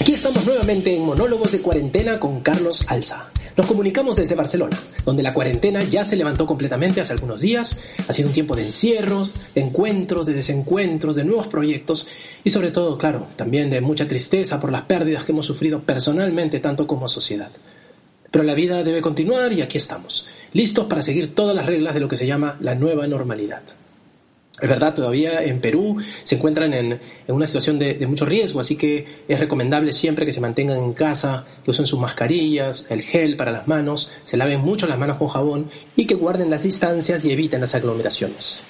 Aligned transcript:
Aquí 0.00 0.12
estamos 0.12 0.44
nuevamente 0.44 0.94
en 0.94 1.02
Monólogos 1.04 1.52
de 1.52 1.60
Cuarentena 1.60 2.20
con 2.20 2.40
Carlos 2.40 2.84
Alza. 2.88 3.30
Nos 3.56 3.66
comunicamos 3.66 4.16
desde 4.16 4.34
Barcelona, 4.34 4.76
donde 5.04 5.22
la 5.22 5.32
cuarentena 5.32 5.80
ya 5.80 6.02
se 6.02 6.16
levantó 6.16 6.44
completamente 6.44 7.00
hace 7.00 7.12
algunos 7.12 7.40
días. 7.40 7.80
Ha 8.08 8.12
sido 8.12 8.28
un 8.28 8.34
tiempo 8.34 8.56
de 8.56 8.64
encierros, 8.64 9.30
de 9.54 9.60
encuentros, 9.60 10.26
de 10.26 10.34
desencuentros, 10.34 11.16
de 11.16 11.24
nuevos 11.24 11.46
proyectos 11.46 12.08
y 12.42 12.50
sobre 12.50 12.72
todo, 12.72 12.98
claro, 12.98 13.28
también 13.36 13.70
de 13.70 13.80
mucha 13.80 14.08
tristeza 14.08 14.60
por 14.60 14.72
las 14.72 14.82
pérdidas 14.82 15.24
que 15.24 15.32
hemos 15.32 15.46
sufrido 15.46 15.80
personalmente 15.80 16.58
tanto 16.58 16.86
como 16.86 17.08
sociedad. 17.08 17.50
Pero 18.30 18.44
la 18.44 18.54
vida 18.54 18.82
debe 18.82 19.00
continuar 19.00 19.52
y 19.52 19.62
aquí 19.62 19.78
estamos, 19.78 20.26
listos 20.52 20.86
para 20.86 21.02
seguir 21.02 21.34
todas 21.34 21.54
las 21.54 21.66
reglas 21.66 21.94
de 21.94 22.00
lo 22.00 22.08
que 22.08 22.16
se 22.16 22.26
llama 22.26 22.56
la 22.60 22.74
nueva 22.74 23.06
normalidad. 23.06 23.62
Es 24.60 24.68
verdad, 24.68 24.94
todavía 24.94 25.42
en 25.42 25.60
Perú 25.60 25.96
se 26.22 26.36
encuentran 26.36 26.72
en, 26.74 27.00
una 27.26 27.44
situación 27.44 27.76
de, 27.76 28.06
mucho 28.06 28.24
riesgo, 28.24 28.60
así 28.60 28.76
que 28.76 29.04
es 29.26 29.40
recomendable 29.40 29.92
siempre 29.92 30.24
que 30.24 30.32
se 30.32 30.40
mantengan 30.40 30.78
en 30.78 30.92
casa, 30.92 31.44
que 31.64 31.72
usen 31.72 31.86
sus 31.86 31.98
mascarillas, 31.98 32.86
el 32.88 33.02
gel 33.02 33.36
para 33.36 33.50
las 33.50 33.66
manos, 33.66 34.12
se 34.22 34.36
laven 34.36 34.60
mucho 34.60 34.86
las 34.86 34.98
manos 34.98 35.18
con 35.18 35.26
jabón 35.26 35.70
y 35.96 36.06
que 36.06 36.14
guarden 36.14 36.50
las 36.50 36.62
distancias 36.62 37.24
y 37.24 37.32
eviten 37.32 37.60
las 37.60 37.74
aglomeraciones. 37.74 38.60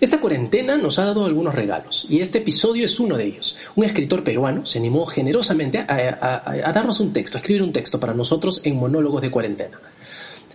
Esta 0.00 0.18
cuarentena 0.18 0.76
nos 0.78 0.98
ha 0.98 1.04
dado 1.04 1.24
algunos 1.26 1.54
regalos 1.54 2.06
y 2.08 2.20
este 2.20 2.38
episodio 2.38 2.86
es 2.86 2.98
uno 2.98 3.16
de 3.16 3.26
ellos. 3.26 3.56
Un 3.76 3.84
escritor 3.84 4.24
peruano 4.24 4.66
se 4.66 4.78
animó 4.78 5.06
generosamente 5.06 5.78
a 5.78 6.72
darnos 6.74 6.98
un 6.98 7.12
texto, 7.12 7.36
a 7.36 7.40
escribir 7.40 7.62
un 7.62 7.72
texto 7.72 8.00
para 8.00 8.14
nosotros 8.14 8.62
en 8.64 8.76
monólogos 8.76 9.22
de 9.22 9.30
cuarentena. 9.30 9.78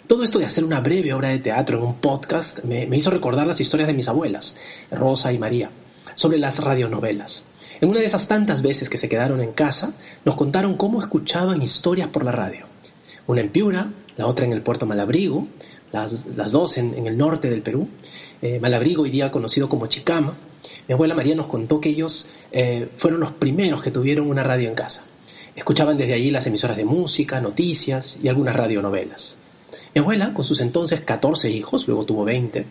Todo 0.07 0.21
esto 0.21 0.37
de 0.37 0.45
hacer 0.45 0.63
una 0.63 0.81
breve 0.81 1.13
obra 1.13 1.29
de 1.29 1.39
teatro 1.39 1.79
en 1.79 1.83
un 1.83 1.95
podcast 1.95 2.63
me, 2.63 2.85
hizo 2.95 3.09
recordar 3.09 3.47
las 3.47 3.59
historias 3.59 3.87
de 3.87 3.95
mis 3.95 4.07
abuelas, 4.07 4.55
Rosa 4.91 5.33
y 5.33 5.39
María, 5.39 5.71
sobre 6.13 6.37
las 6.37 6.63
radionovelas. 6.63 7.43
En 7.81 7.89
una 7.89 8.01
de 8.01 8.05
esas 8.05 8.27
tantas 8.27 8.61
veces 8.61 8.87
que 8.87 8.99
se 8.99 9.09
quedaron 9.09 9.41
en 9.41 9.53
casa, 9.53 9.95
nos 10.23 10.35
contaron 10.35 10.77
cómo 10.77 10.99
escuchaban 10.99 11.59
historias 11.63 12.07
por 12.09 12.23
la 12.23 12.31
radio. 12.31 12.67
Una 13.25 13.41
en 13.41 13.49
Piura, 13.49 13.89
la 14.15 14.27
otra 14.27 14.45
en 14.45 14.53
el 14.53 14.61
puerto 14.61 14.85
Malabrigo, 14.85 15.47
las, 15.91 16.51
dos 16.51 16.77
en, 16.77 17.07
el 17.07 17.17
norte 17.17 17.49
del 17.49 17.63
Perú. 17.63 17.87
Eh, 18.43 18.59
Malabrigo 18.59 19.03
hoy 19.03 19.09
día 19.09 19.31
conocido 19.31 19.67
como 19.67 19.87
Chicama. 19.87 20.35
Mi 20.87 20.93
abuela 20.93 21.15
María 21.15 21.33
nos 21.33 21.47
contó 21.47 21.81
que 21.81 21.89
ellos 21.89 22.29
eh, 22.51 22.89
fueron 22.95 23.21
los 23.21 23.31
primeros 23.31 23.81
que 23.81 23.89
tuvieron 23.89 24.29
una 24.29 24.43
radio 24.43 24.69
en 24.69 24.75
casa. 24.75 25.03
Escuchaban 25.55 25.97
desde 25.97 26.13
allí 26.13 26.29
las 26.29 26.45
emisoras 26.45 26.77
de 26.77 26.85
música, 26.85 27.41
noticias 27.41 28.19
y 28.21 28.27
algunas 28.27 28.55
radionovelas. 28.55 29.39
Mi 29.95 30.01
abuela, 30.01 30.33
con 30.33 30.43
sus 30.43 30.59
entonces 30.59 30.99
14 30.99 31.49
hijos, 31.49 31.87
luego 31.87 32.05
tuvo 32.05 32.25
20, 32.25 32.65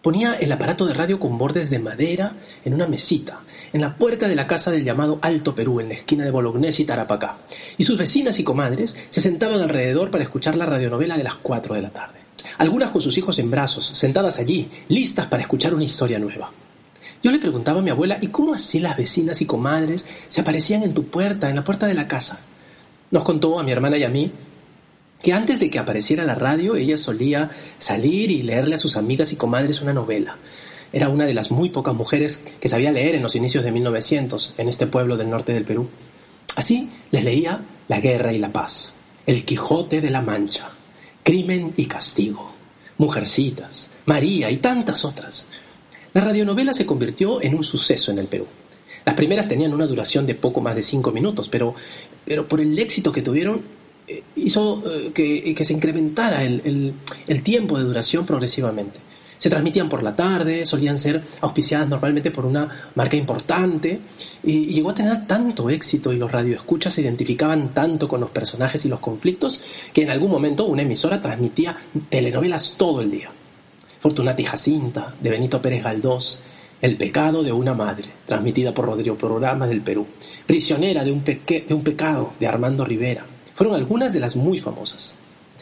ponía 0.00 0.34
el 0.34 0.52
aparato 0.52 0.86
de 0.86 0.94
radio 0.94 1.18
con 1.18 1.36
bordes 1.36 1.68
de 1.68 1.80
madera 1.80 2.34
en 2.64 2.74
una 2.74 2.86
mesita, 2.86 3.40
en 3.72 3.80
la 3.80 3.96
puerta 3.96 4.28
de 4.28 4.36
la 4.36 4.46
casa 4.46 4.70
del 4.70 4.84
llamado 4.84 5.18
Alto 5.20 5.52
Perú, 5.52 5.80
en 5.80 5.88
la 5.88 5.94
esquina 5.94 6.24
de 6.24 6.30
Bolognesi 6.30 6.84
y 6.84 6.86
Tarapacá, 6.86 7.38
y 7.76 7.82
sus 7.82 7.98
vecinas 7.98 8.38
y 8.38 8.44
comadres 8.44 8.96
se 9.10 9.20
sentaban 9.20 9.60
alrededor 9.60 10.12
para 10.12 10.22
escuchar 10.22 10.56
la 10.56 10.64
radionovela 10.64 11.16
de 11.16 11.24
las 11.24 11.34
4 11.34 11.74
de 11.74 11.82
la 11.82 11.90
tarde. 11.90 12.20
Algunas 12.58 12.90
con 12.90 13.00
sus 13.00 13.18
hijos 13.18 13.40
en 13.40 13.50
brazos, 13.50 13.90
sentadas 13.92 14.38
allí, 14.38 14.70
listas 14.86 15.26
para 15.26 15.42
escuchar 15.42 15.74
una 15.74 15.82
historia 15.82 16.20
nueva. 16.20 16.52
Yo 17.20 17.32
le 17.32 17.40
preguntaba 17.40 17.80
a 17.80 17.82
mi 17.82 17.90
abuela, 17.90 18.16
¿y 18.20 18.28
cómo 18.28 18.54
así 18.54 18.78
las 18.78 18.96
vecinas 18.96 19.42
y 19.42 19.46
comadres 19.46 20.08
se 20.28 20.40
aparecían 20.40 20.84
en 20.84 20.94
tu 20.94 21.06
puerta, 21.06 21.50
en 21.50 21.56
la 21.56 21.64
puerta 21.64 21.88
de 21.88 21.94
la 21.94 22.06
casa? 22.06 22.38
Nos 23.10 23.24
contó 23.24 23.58
a 23.58 23.64
mi 23.64 23.72
hermana 23.72 23.98
y 23.98 24.04
a 24.04 24.08
mí 24.08 24.30
que 25.22 25.32
antes 25.32 25.60
de 25.60 25.70
que 25.70 25.78
apareciera 25.78 26.24
la 26.24 26.34
radio 26.34 26.76
ella 26.76 26.96
solía 26.96 27.50
salir 27.78 28.30
y 28.30 28.42
leerle 28.42 28.74
a 28.74 28.78
sus 28.78 28.96
amigas 28.96 29.32
y 29.32 29.36
comadres 29.36 29.82
una 29.82 29.92
novela. 29.92 30.36
Era 30.92 31.08
una 31.08 31.24
de 31.24 31.34
las 31.34 31.50
muy 31.50 31.70
pocas 31.70 31.94
mujeres 31.94 32.44
que 32.60 32.68
sabía 32.68 32.90
leer 32.90 33.14
en 33.14 33.22
los 33.22 33.36
inicios 33.36 33.62
de 33.62 33.70
1900 33.70 34.54
en 34.58 34.68
este 34.68 34.86
pueblo 34.86 35.16
del 35.16 35.30
norte 35.30 35.52
del 35.52 35.64
Perú. 35.64 35.88
Así 36.56 36.90
les 37.10 37.22
leía 37.22 37.60
La 37.88 38.00
guerra 38.00 38.32
y 38.32 38.38
la 38.38 38.52
paz, 38.52 38.94
El 39.26 39.44
Quijote 39.44 40.00
de 40.00 40.10
la 40.10 40.22
Mancha, 40.22 40.68
Crimen 41.22 41.74
y 41.76 41.86
castigo, 41.86 42.52
Mujercitas, 42.98 43.92
María 44.06 44.50
y 44.50 44.56
tantas 44.56 45.04
otras. 45.04 45.48
La 46.12 46.22
radionovela 46.22 46.72
se 46.72 46.86
convirtió 46.86 47.40
en 47.40 47.54
un 47.54 47.62
suceso 47.62 48.10
en 48.10 48.18
el 48.18 48.26
Perú. 48.26 48.46
Las 49.04 49.14
primeras 49.14 49.48
tenían 49.48 49.72
una 49.72 49.86
duración 49.86 50.26
de 50.26 50.34
poco 50.34 50.60
más 50.60 50.74
de 50.74 50.82
cinco 50.82 51.12
minutos, 51.12 51.48
pero, 51.48 51.74
pero 52.24 52.48
por 52.48 52.60
el 52.60 52.76
éxito 52.78 53.12
que 53.12 53.22
tuvieron 53.22 53.62
hizo 54.36 54.82
eh, 54.86 55.12
que, 55.54 55.64
se 55.64 55.72
incrementara 55.72 56.44
el, 56.44 56.94
tiempo 57.42 57.78
de 57.78 57.84
duración 57.84 58.26
progresivamente. 58.26 58.98
Se 59.38 59.48
transmitían 59.48 59.88
por 59.88 60.02
la 60.02 60.14
tarde, 60.14 60.66
solían 60.66 60.98
ser 60.98 61.22
auspiciadas 61.40 61.88
normalmente 61.88 62.30
por 62.30 62.44
una 62.44 62.90
marca 62.94 63.16
importante 63.16 63.98
y, 64.42 64.66
llegó 64.66 64.90
a 64.90 64.94
tener 64.94 65.26
tanto 65.26 65.70
éxito 65.70 66.12
y 66.12 66.18
los 66.18 66.30
radioescuchas 66.30 66.92
se 66.92 67.02
identificaban 67.02 67.72
tanto 67.72 68.06
con 68.06 68.20
los 68.20 68.30
personajes 68.30 68.84
y 68.84 68.88
los 68.88 69.00
conflictos 69.00 69.62
que 69.92 70.02
en 70.02 70.10
algún 70.10 70.30
momento 70.30 70.66
una 70.66 70.82
emisora 70.82 71.22
transmitía 71.22 71.76
telenovelas 72.08 72.74
todo 72.76 73.00
el 73.00 73.10
día. 73.10 73.30
Fortunati 74.00 74.44
Jacinta, 74.44 75.14
de 75.20 75.30
Benito 75.30 75.60
Pérez 75.60 75.82
Galdós, 75.84 76.42
El 76.80 76.96
pecado 76.96 77.42
de 77.42 77.52
una 77.52 77.74
madre, 77.74 78.06
transmitida 78.24 78.72
por 78.72 78.86
Rodrigo 78.86 79.14
Programa 79.16 79.66
del 79.66 79.82
Perú. 79.82 80.06
Prisionera 80.46 81.04
de 81.04 81.12
un, 81.12 81.22
de 81.22 81.74
un 81.74 81.84
pecado, 81.84 82.32
de 82.40 82.46
Armando 82.46 82.86
Rivera 82.86 83.26
fueron 83.60 83.76
algunas 83.76 84.10
de 84.10 84.20
las 84.20 84.36
muy 84.36 84.56
famosas. 84.56 85.14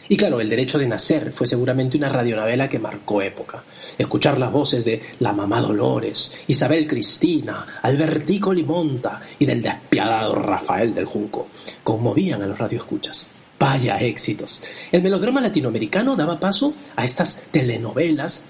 Y 0.08 0.16
claro, 0.16 0.40
El 0.40 0.48
Derecho 0.48 0.78
de 0.78 0.86
Nacer 0.86 1.32
fue 1.32 1.48
seguramente 1.48 1.96
una 1.96 2.08
radionovela 2.08 2.68
que 2.68 2.78
marcó 2.78 3.20
época. 3.22 3.64
Escuchar 3.98 4.38
las 4.38 4.52
voces 4.52 4.84
de 4.84 5.02
la 5.18 5.32
mamá 5.32 5.60
Dolores, 5.60 6.38
Isabel 6.46 6.86
Cristina, 6.86 7.66
Albertico 7.82 8.54
Limonta 8.54 9.20
y 9.40 9.46
del 9.46 9.60
despiadado 9.60 10.36
Rafael 10.36 10.94
del 10.94 11.06
Junco 11.06 11.48
conmovían 11.82 12.40
a 12.40 12.46
los 12.46 12.56
radioescuchas. 12.56 13.32
Vaya 13.58 13.96
éxitos. 13.96 14.62
El 14.92 15.02
melodrama 15.02 15.40
latinoamericano 15.40 16.14
daba 16.14 16.38
paso 16.38 16.74
a 16.94 17.04
estas 17.04 17.42
telenovelas 17.50 18.44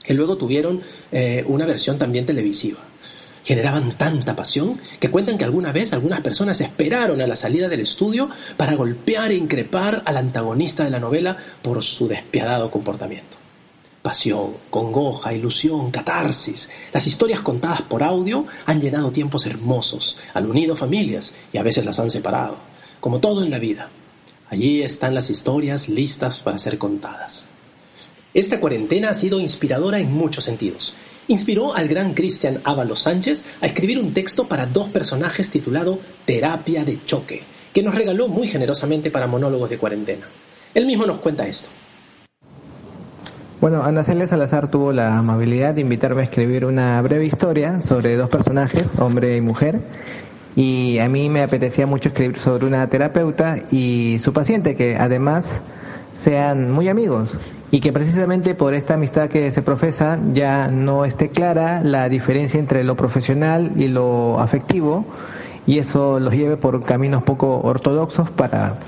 que 0.00 0.14
luego 0.14 0.36
tuvieron 0.36 0.80
eh, 1.10 1.42
una 1.48 1.66
versión 1.66 1.98
también 1.98 2.24
televisiva 2.24 2.78
generaban 3.46 3.92
tanta 3.96 4.34
pasión 4.34 4.80
que 4.98 5.08
cuentan 5.08 5.38
que 5.38 5.44
alguna 5.44 5.70
vez 5.70 5.92
algunas 5.92 6.20
personas 6.20 6.60
esperaron 6.60 7.20
a 7.20 7.28
la 7.28 7.36
salida 7.36 7.68
del 7.68 7.80
estudio 7.80 8.28
para 8.56 8.74
golpear 8.74 9.30
e 9.30 9.36
increpar 9.36 10.02
al 10.04 10.16
antagonista 10.16 10.82
de 10.82 10.90
la 10.90 10.98
novela 10.98 11.36
por 11.62 11.80
su 11.80 12.08
despiadado 12.08 12.72
comportamiento. 12.72 13.36
Pasión, 14.02 14.54
congoja, 14.68 15.32
ilusión, 15.32 15.92
catarsis. 15.92 16.68
Las 16.92 17.06
historias 17.06 17.40
contadas 17.40 17.82
por 17.82 18.02
audio 18.02 18.46
han 18.66 18.80
llenado 18.80 19.12
tiempos 19.12 19.46
hermosos, 19.46 20.18
han 20.34 20.50
unido 20.50 20.74
familias 20.74 21.32
y 21.52 21.58
a 21.58 21.62
veces 21.62 21.84
las 21.84 22.00
han 22.00 22.10
separado, 22.10 22.56
como 22.98 23.20
todo 23.20 23.44
en 23.44 23.50
la 23.50 23.60
vida. 23.60 23.88
Allí 24.50 24.82
están 24.82 25.14
las 25.14 25.30
historias 25.30 25.88
listas 25.88 26.38
para 26.38 26.58
ser 26.58 26.78
contadas. 26.78 27.46
Esta 28.34 28.58
cuarentena 28.58 29.10
ha 29.10 29.14
sido 29.14 29.38
inspiradora 29.38 30.00
en 30.00 30.12
muchos 30.12 30.44
sentidos 30.44 30.94
inspiró 31.28 31.74
al 31.74 31.88
gran 31.88 32.14
Cristian 32.14 32.60
Ábalos 32.64 33.02
Sánchez 33.02 33.46
a 33.60 33.66
escribir 33.66 33.98
un 33.98 34.12
texto 34.12 34.46
para 34.46 34.66
dos 34.66 34.88
personajes 34.90 35.50
titulado 35.50 35.98
Terapia 36.24 36.84
de 36.84 36.98
Choque, 37.04 37.42
que 37.72 37.82
nos 37.82 37.94
regaló 37.94 38.28
muy 38.28 38.48
generosamente 38.48 39.10
para 39.10 39.26
monólogos 39.26 39.70
de 39.70 39.78
cuarentena. 39.78 40.26
Él 40.74 40.86
mismo 40.86 41.06
nos 41.06 41.18
cuenta 41.18 41.46
esto. 41.46 41.68
Bueno, 43.60 43.82
Ana 43.82 44.04
Celia 44.04 44.26
Salazar 44.26 44.70
tuvo 44.70 44.92
la 44.92 45.16
amabilidad 45.16 45.74
de 45.74 45.80
invitarme 45.80 46.20
a 46.20 46.24
escribir 46.24 46.66
una 46.66 47.00
breve 47.00 47.26
historia 47.26 47.80
sobre 47.80 48.16
dos 48.16 48.28
personajes, 48.28 48.84
hombre 48.98 49.36
y 49.36 49.40
mujer, 49.40 49.80
y 50.54 50.98
a 50.98 51.08
mí 51.08 51.28
me 51.28 51.42
apetecía 51.42 51.86
mucho 51.86 52.08
escribir 52.08 52.38
sobre 52.38 52.66
una 52.66 52.86
terapeuta 52.88 53.58
y 53.70 54.18
su 54.22 54.32
paciente, 54.32 54.76
que 54.76 54.96
además 54.96 55.60
sean 56.22 56.70
muy 56.70 56.88
amigos 56.88 57.28
y 57.70 57.80
que 57.80 57.92
precisamente 57.92 58.54
por 58.54 58.74
esta 58.74 58.94
amistad 58.94 59.28
que 59.28 59.50
se 59.50 59.62
profesa 59.62 60.18
ya 60.32 60.68
no 60.68 61.04
esté 61.04 61.30
clara 61.30 61.82
la 61.82 62.08
diferencia 62.08 62.58
entre 62.58 62.84
lo 62.84 62.96
profesional 62.96 63.72
y 63.76 63.88
lo 63.88 64.40
afectivo 64.40 65.04
y 65.66 65.78
eso 65.78 66.18
los 66.18 66.32
lleve 66.32 66.56
por 66.56 66.82
caminos 66.84 67.22
poco 67.22 67.60
ortodoxos 67.60 68.30
para 68.30 68.78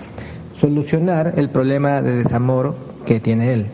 solucionar 0.61 1.35
el 1.37 1.51
problema 1.51 2.03
de 2.03 2.17
desamor 2.17 2.75
que 3.07 3.21
tiene 3.21 3.53
él. 3.53 3.67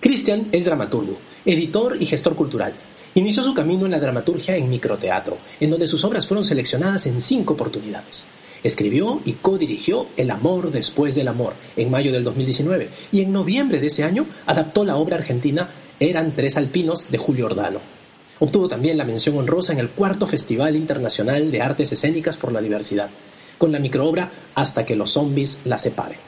Cristian 0.00 0.46
es 0.52 0.64
dramaturgo, 0.64 1.16
editor 1.44 1.96
y 2.00 2.06
gestor 2.06 2.34
cultural 2.34 2.72
Inició 3.18 3.42
su 3.42 3.52
camino 3.52 3.84
en 3.84 3.90
la 3.90 3.98
dramaturgia 3.98 4.56
en 4.56 4.70
microteatro, 4.70 5.38
en 5.58 5.70
donde 5.70 5.88
sus 5.88 6.04
obras 6.04 6.24
fueron 6.24 6.44
seleccionadas 6.44 7.06
en 7.06 7.20
cinco 7.20 7.54
oportunidades. 7.54 8.28
Escribió 8.64 9.20
y 9.24 9.34
co-dirigió 9.34 10.06
El 10.16 10.30
amor 10.30 10.70
después 10.72 11.14
del 11.14 11.28
amor 11.28 11.54
en 11.76 11.90
mayo 11.90 12.12
del 12.12 12.24
2019 12.24 12.88
y 13.12 13.22
en 13.22 13.32
noviembre 13.32 13.80
de 13.80 13.86
ese 13.86 14.04
año 14.04 14.26
adaptó 14.46 14.84
la 14.84 14.96
obra 14.96 15.16
argentina 15.16 15.68
Eran 16.00 16.32
tres 16.32 16.56
alpinos 16.56 17.10
de 17.10 17.18
Julio 17.18 17.46
Ordano. 17.46 17.78
Obtuvo 18.40 18.68
también 18.68 18.98
la 18.98 19.04
mención 19.04 19.36
honrosa 19.36 19.72
en 19.72 19.80
el 19.80 19.90
cuarto 19.90 20.26
Festival 20.26 20.76
Internacional 20.76 21.50
de 21.50 21.60
Artes 21.60 21.92
Escénicas 21.92 22.36
por 22.36 22.52
la 22.52 22.60
Diversidad, 22.60 23.10
con 23.58 23.72
la 23.72 23.78
microobra 23.78 24.30
Hasta 24.54 24.84
que 24.84 24.96
los 24.96 25.12
zombies 25.12 25.60
la 25.64 25.78
separen. 25.78 26.18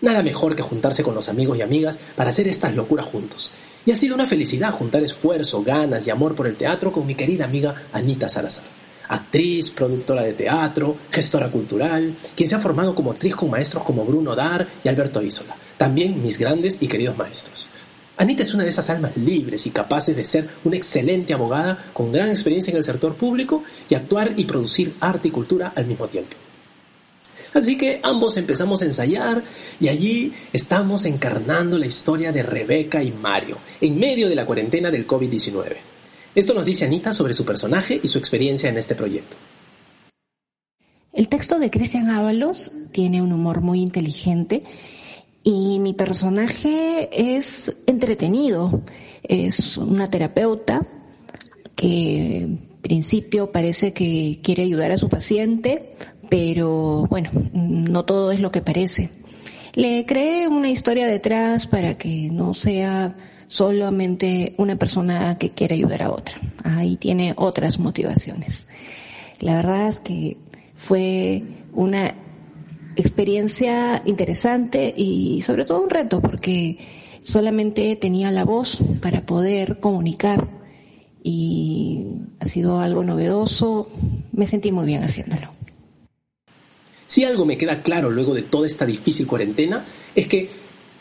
Nada 0.00 0.22
mejor 0.22 0.54
que 0.54 0.62
juntarse 0.62 1.02
con 1.02 1.14
los 1.14 1.28
amigos 1.28 1.56
y 1.58 1.62
amigas 1.62 1.98
para 2.14 2.30
hacer 2.30 2.46
estas 2.46 2.74
locuras 2.74 3.06
juntos. 3.06 3.50
Y 3.86 3.90
ha 3.90 3.96
sido 3.96 4.14
una 4.14 4.26
felicidad 4.26 4.72
juntar 4.72 5.02
esfuerzo, 5.02 5.62
ganas 5.62 6.06
y 6.06 6.10
amor 6.10 6.34
por 6.34 6.46
el 6.46 6.56
teatro 6.56 6.92
con 6.92 7.06
mi 7.06 7.14
querida 7.14 7.44
amiga 7.44 7.74
Anita 7.92 8.28
Salazar 8.28 8.83
actriz, 9.08 9.70
productora 9.70 10.22
de 10.22 10.32
teatro, 10.32 10.96
gestora 11.10 11.50
cultural, 11.50 12.14
quien 12.34 12.48
se 12.48 12.54
ha 12.54 12.60
formado 12.60 12.94
como 12.94 13.12
actriz 13.12 13.34
con 13.34 13.50
maestros 13.50 13.84
como 13.84 14.04
Bruno 14.04 14.34
Dar 14.34 14.66
y 14.82 14.88
Alberto 14.88 15.22
Isola, 15.22 15.56
también 15.76 16.22
mis 16.22 16.38
grandes 16.38 16.82
y 16.82 16.88
queridos 16.88 17.16
maestros. 17.16 17.68
Anita 18.16 18.44
es 18.44 18.54
una 18.54 18.62
de 18.62 18.70
esas 18.70 18.88
almas 18.90 19.16
libres 19.16 19.66
y 19.66 19.70
capaces 19.70 20.14
de 20.14 20.24
ser 20.24 20.48
una 20.62 20.76
excelente 20.76 21.34
abogada 21.34 21.86
con 21.92 22.12
gran 22.12 22.28
experiencia 22.28 22.70
en 22.70 22.76
el 22.76 22.84
sector 22.84 23.14
público 23.14 23.64
y 23.88 23.96
actuar 23.96 24.34
y 24.36 24.44
producir 24.44 24.94
arte 25.00 25.28
y 25.28 25.30
cultura 25.32 25.72
al 25.74 25.86
mismo 25.86 26.06
tiempo. 26.06 26.36
Así 27.54 27.78
que 27.78 28.00
ambos 28.02 28.36
empezamos 28.36 28.82
a 28.82 28.84
ensayar 28.84 29.42
y 29.80 29.88
allí 29.88 30.32
estamos 30.52 31.04
encarnando 31.04 31.78
la 31.78 31.86
historia 31.86 32.32
de 32.32 32.42
Rebeca 32.42 33.02
y 33.02 33.12
Mario 33.12 33.58
en 33.80 33.98
medio 33.98 34.28
de 34.28 34.34
la 34.34 34.46
cuarentena 34.46 34.90
del 34.90 35.06
COVID-19. 35.06 35.93
Esto 36.34 36.52
nos 36.52 36.64
dice 36.64 36.84
Anita 36.84 37.12
sobre 37.12 37.32
su 37.34 37.44
personaje 37.44 38.00
y 38.02 38.08
su 38.08 38.18
experiencia 38.18 38.68
en 38.68 38.76
este 38.76 38.94
proyecto. 38.94 39.36
El 41.12 41.28
texto 41.28 41.60
de 41.60 41.70
Cristian 41.70 42.10
Ábalos 42.10 42.72
tiene 42.90 43.22
un 43.22 43.32
humor 43.32 43.60
muy 43.60 43.80
inteligente 43.80 44.62
y 45.44 45.78
mi 45.78 45.94
personaje 45.94 47.08
es 47.36 47.76
entretenido. 47.86 48.82
Es 49.22 49.76
una 49.76 50.10
terapeuta 50.10 50.84
que 51.76 52.38
en 52.38 52.58
principio 52.82 53.52
parece 53.52 53.92
que 53.92 54.40
quiere 54.42 54.64
ayudar 54.64 54.90
a 54.90 54.98
su 54.98 55.08
paciente, 55.08 55.94
pero 56.28 57.06
bueno, 57.08 57.30
no 57.52 58.04
todo 58.04 58.32
es 58.32 58.40
lo 58.40 58.50
que 58.50 58.60
parece. 58.60 59.10
Le 59.74 60.04
creé 60.06 60.48
una 60.48 60.70
historia 60.70 61.06
detrás 61.06 61.68
para 61.68 61.96
que 61.96 62.28
no 62.30 62.54
sea 62.54 63.14
solamente 63.48 64.54
una 64.58 64.76
persona 64.76 65.38
que 65.38 65.50
quiere 65.50 65.76
ayudar 65.76 66.02
a 66.04 66.10
otra. 66.12 66.36
Ahí 66.62 66.96
tiene 66.96 67.34
otras 67.36 67.78
motivaciones. 67.78 68.68
La 69.40 69.56
verdad 69.56 69.88
es 69.88 70.00
que 70.00 70.36
fue 70.74 71.42
una 71.72 72.14
experiencia 72.96 74.02
interesante 74.04 74.94
y 74.96 75.42
sobre 75.42 75.64
todo 75.64 75.82
un 75.82 75.90
reto 75.90 76.20
porque 76.20 76.78
solamente 77.20 77.96
tenía 77.96 78.30
la 78.30 78.44
voz 78.44 78.78
para 79.00 79.26
poder 79.26 79.80
comunicar 79.80 80.48
y 81.22 82.04
ha 82.38 82.44
sido 82.44 82.78
algo 82.80 83.02
novedoso. 83.02 83.88
Me 84.32 84.46
sentí 84.46 84.70
muy 84.72 84.86
bien 84.86 85.02
haciéndolo. 85.02 85.50
Si 87.06 87.24
algo 87.24 87.44
me 87.44 87.56
queda 87.56 87.82
claro 87.82 88.10
luego 88.10 88.34
de 88.34 88.42
toda 88.42 88.66
esta 88.66 88.86
difícil 88.86 89.26
cuarentena 89.26 89.84
es 90.14 90.26
que 90.26 90.50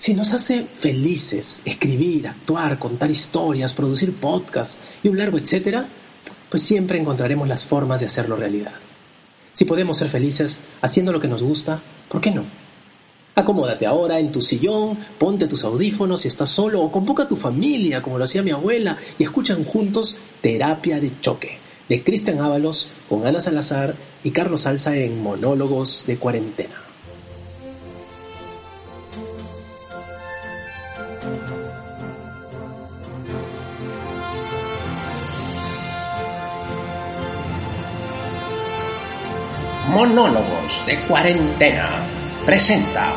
si 0.04 0.14
nos 0.14 0.34
hace 0.34 0.66
felices 0.82 1.62
escribir, 1.64 2.28
actuar, 2.28 2.78
contar 2.78 3.10
historias, 3.10 3.74
producir 3.74 4.14
podcasts 4.14 4.82
y 5.02 5.08
un 5.08 5.18
largo 5.18 5.38
etcétera, 5.38 5.86
pues 6.50 6.62
siempre 6.62 7.00
encontraremos 7.00 7.48
las 7.48 7.64
formas 7.64 8.02
de 8.02 8.08
hacerlo 8.08 8.36
realidad. 8.36 8.74
Si 9.54 9.64
podemos 9.64 9.98
ser 9.98 10.10
felices 10.10 10.60
haciendo 10.82 11.14
lo 11.14 11.22
que 11.22 11.30
nos 11.30 11.42
gusta, 11.42 11.80
¿por 12.10 12.20
qué 12.20 12.32
no? 12.32 12.44
Acomódate 13.34 13.86
ahora 13.86 14.20
en 14.20 14.30
tu 14.30 14.42
sillón, 14.42 14.98
ponte 15.18 15.48
tus 15.48 15.64
audífonos 15.64 16.20
si 16.20 16.28
estás 16.28 16.50
solo 16.50 16.82
o 16.82 16.92
convoca 16.92 17.24
a 17.24 17.30
tu 17.30 17.38
familia 17.38 18.02
como 18.02 18.18
lo 18.18 18.26
hacía 18.26 18.44
mi 18.44 18.52
abuela 18.52 18.98
y 19.18 19.24
escuchan 19.24 19.64
juntos 19.64 20.18
Terapia 20.42 21.00
de 21.00 21.14
Choque 21.22 21.60
de 21.88 22.04
Cristian 22.04 22.42
Ábalos 22.42 22.90
con 23.08 23.26
Ana 23.26 23.40
Salazar 23.40 23.96
y 24.22 24.32
Carlos 24.32 24.64
Salsa 24.64 24.98
en 24.98 25.24
Monólogos 25.24 26.06
de 26.08 26.18
Cuarentena. 26.18 26.83
Monólogos 39.94 40.84
de 40.88 41.00
Cuarentena 41.02 41.88
presenta 42.48 43.12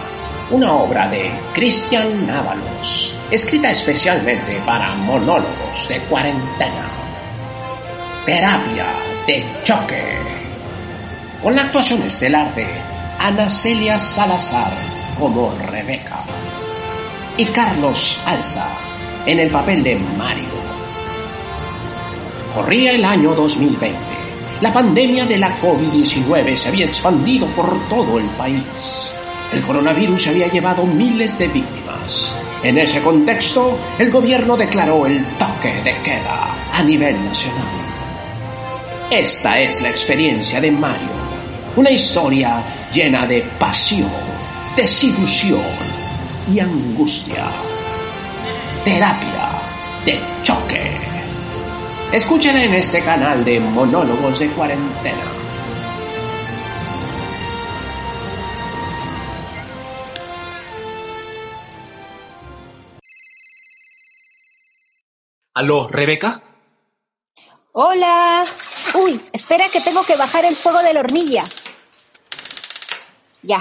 una 0.50 0.74
obra 0.74 1.08
de 1.08 1.30
Cristian 1.54 2.26
Návalos, 2.26 3.14
escrita 3.30 3.70
especialmente 3.70 4.60
para 4.66 4.94
Monólogos 4.94 5.88
de 5.88 5.98
Cuarentena. 6.00 6.86
Terapia 8.26 8.84
de 9.26 9.46
Choque, 9.62 10.18
con 11.42 11.56
la 11.56 11.62
actuación 11.62 12.02
estelar 12.02 12.54
de 12.54 12.66
Ana 13.20 13.48
Celia 13.48 13.96
Salazar 13.96 14.72
como 15.18 15.54
Rebeca 15.70 16.18
y 17.38 17.46
Carlos 17.46 18.20
Alza 18.26 18.68
en 19.24 19.40
el 19.40 19.50
papel 19.50 19.82
de 19.82 19.96
Mario. 20.18 20.44
Corría 22.54 22.92
el 22.92 23.04
año 23.06 23.34
2020 23.34 24.15
la 24.60 24.72
pandemia 24.72 25.26
de 25.26 25.36
la 25.36 25.60
COVID-19 25.60 26.56
se 26.56 26.68
había 26.68 26.86
expandido 26.86 27.46
por 27.48 27.88
todo 27.88 28.18
el 28.18 28.26
país. 28.30 29.12
El 29.52 29.60
coronavirus 29.62 30.28
había 30.28 30.48
llevado 30.48 30.84
miles 30.84 31.38
de 31.38 31.48
víctimas. 31.48 32.34
En 32.62 32.78
ese 32.78 33.02
contexto, 33.02 33.78
el 33.98 34.10
gobierno 34.10 34.56
declaró 34.56 35.06
el 35.06 35.22
toque 35.38 35.74
de 35.84 35.94
queda 36.02 36.54
a 36.72 36.82
nivel 36.82 37.22
nacional. 37.22 37.66
Esta 39.10 39.60
es 39.60 39.80
la 39.82 39.90
experiencia 39.90 40.60
de 40.60 40.72
Mario, 40.72 41.10
una 41.76 41.90
historia 41.90 42.62
llena 42.92 43.26
de 43.26 43.42
pasión, 43.58 44.10
desilusión 44.74 45.60
y 46.52 46.60
angustia. 46.60 47.44
Terapia 48.84 49.50
de 50.04 50.18
choque. 50.42 51.15
Escúchenla 52.12 52.64
en 52.64 52.74
este 52.74 53.02
canal 53.02 53.44
de 53.44 53.58
monólogos 53.58 54.38
de 54.38 54.48
cuarentena. 54.50 55.24
¿Aló, 65.54 65.88
Rebeca? 65.88 66.42
Hola. 67.72 68.44
Uy, 68.94 69.20
espera 69.32 69.68
que 69.68 69.80
tengo 69.80 70.04
que 70.04 70.16
bajar 70.16 70.44
el 70.44 70.54
fuego 70.54 70.78
de 70.82 70.94
la 70.94 71.00
hornilla. 71.00 71.44
Ya, 73.42 73.60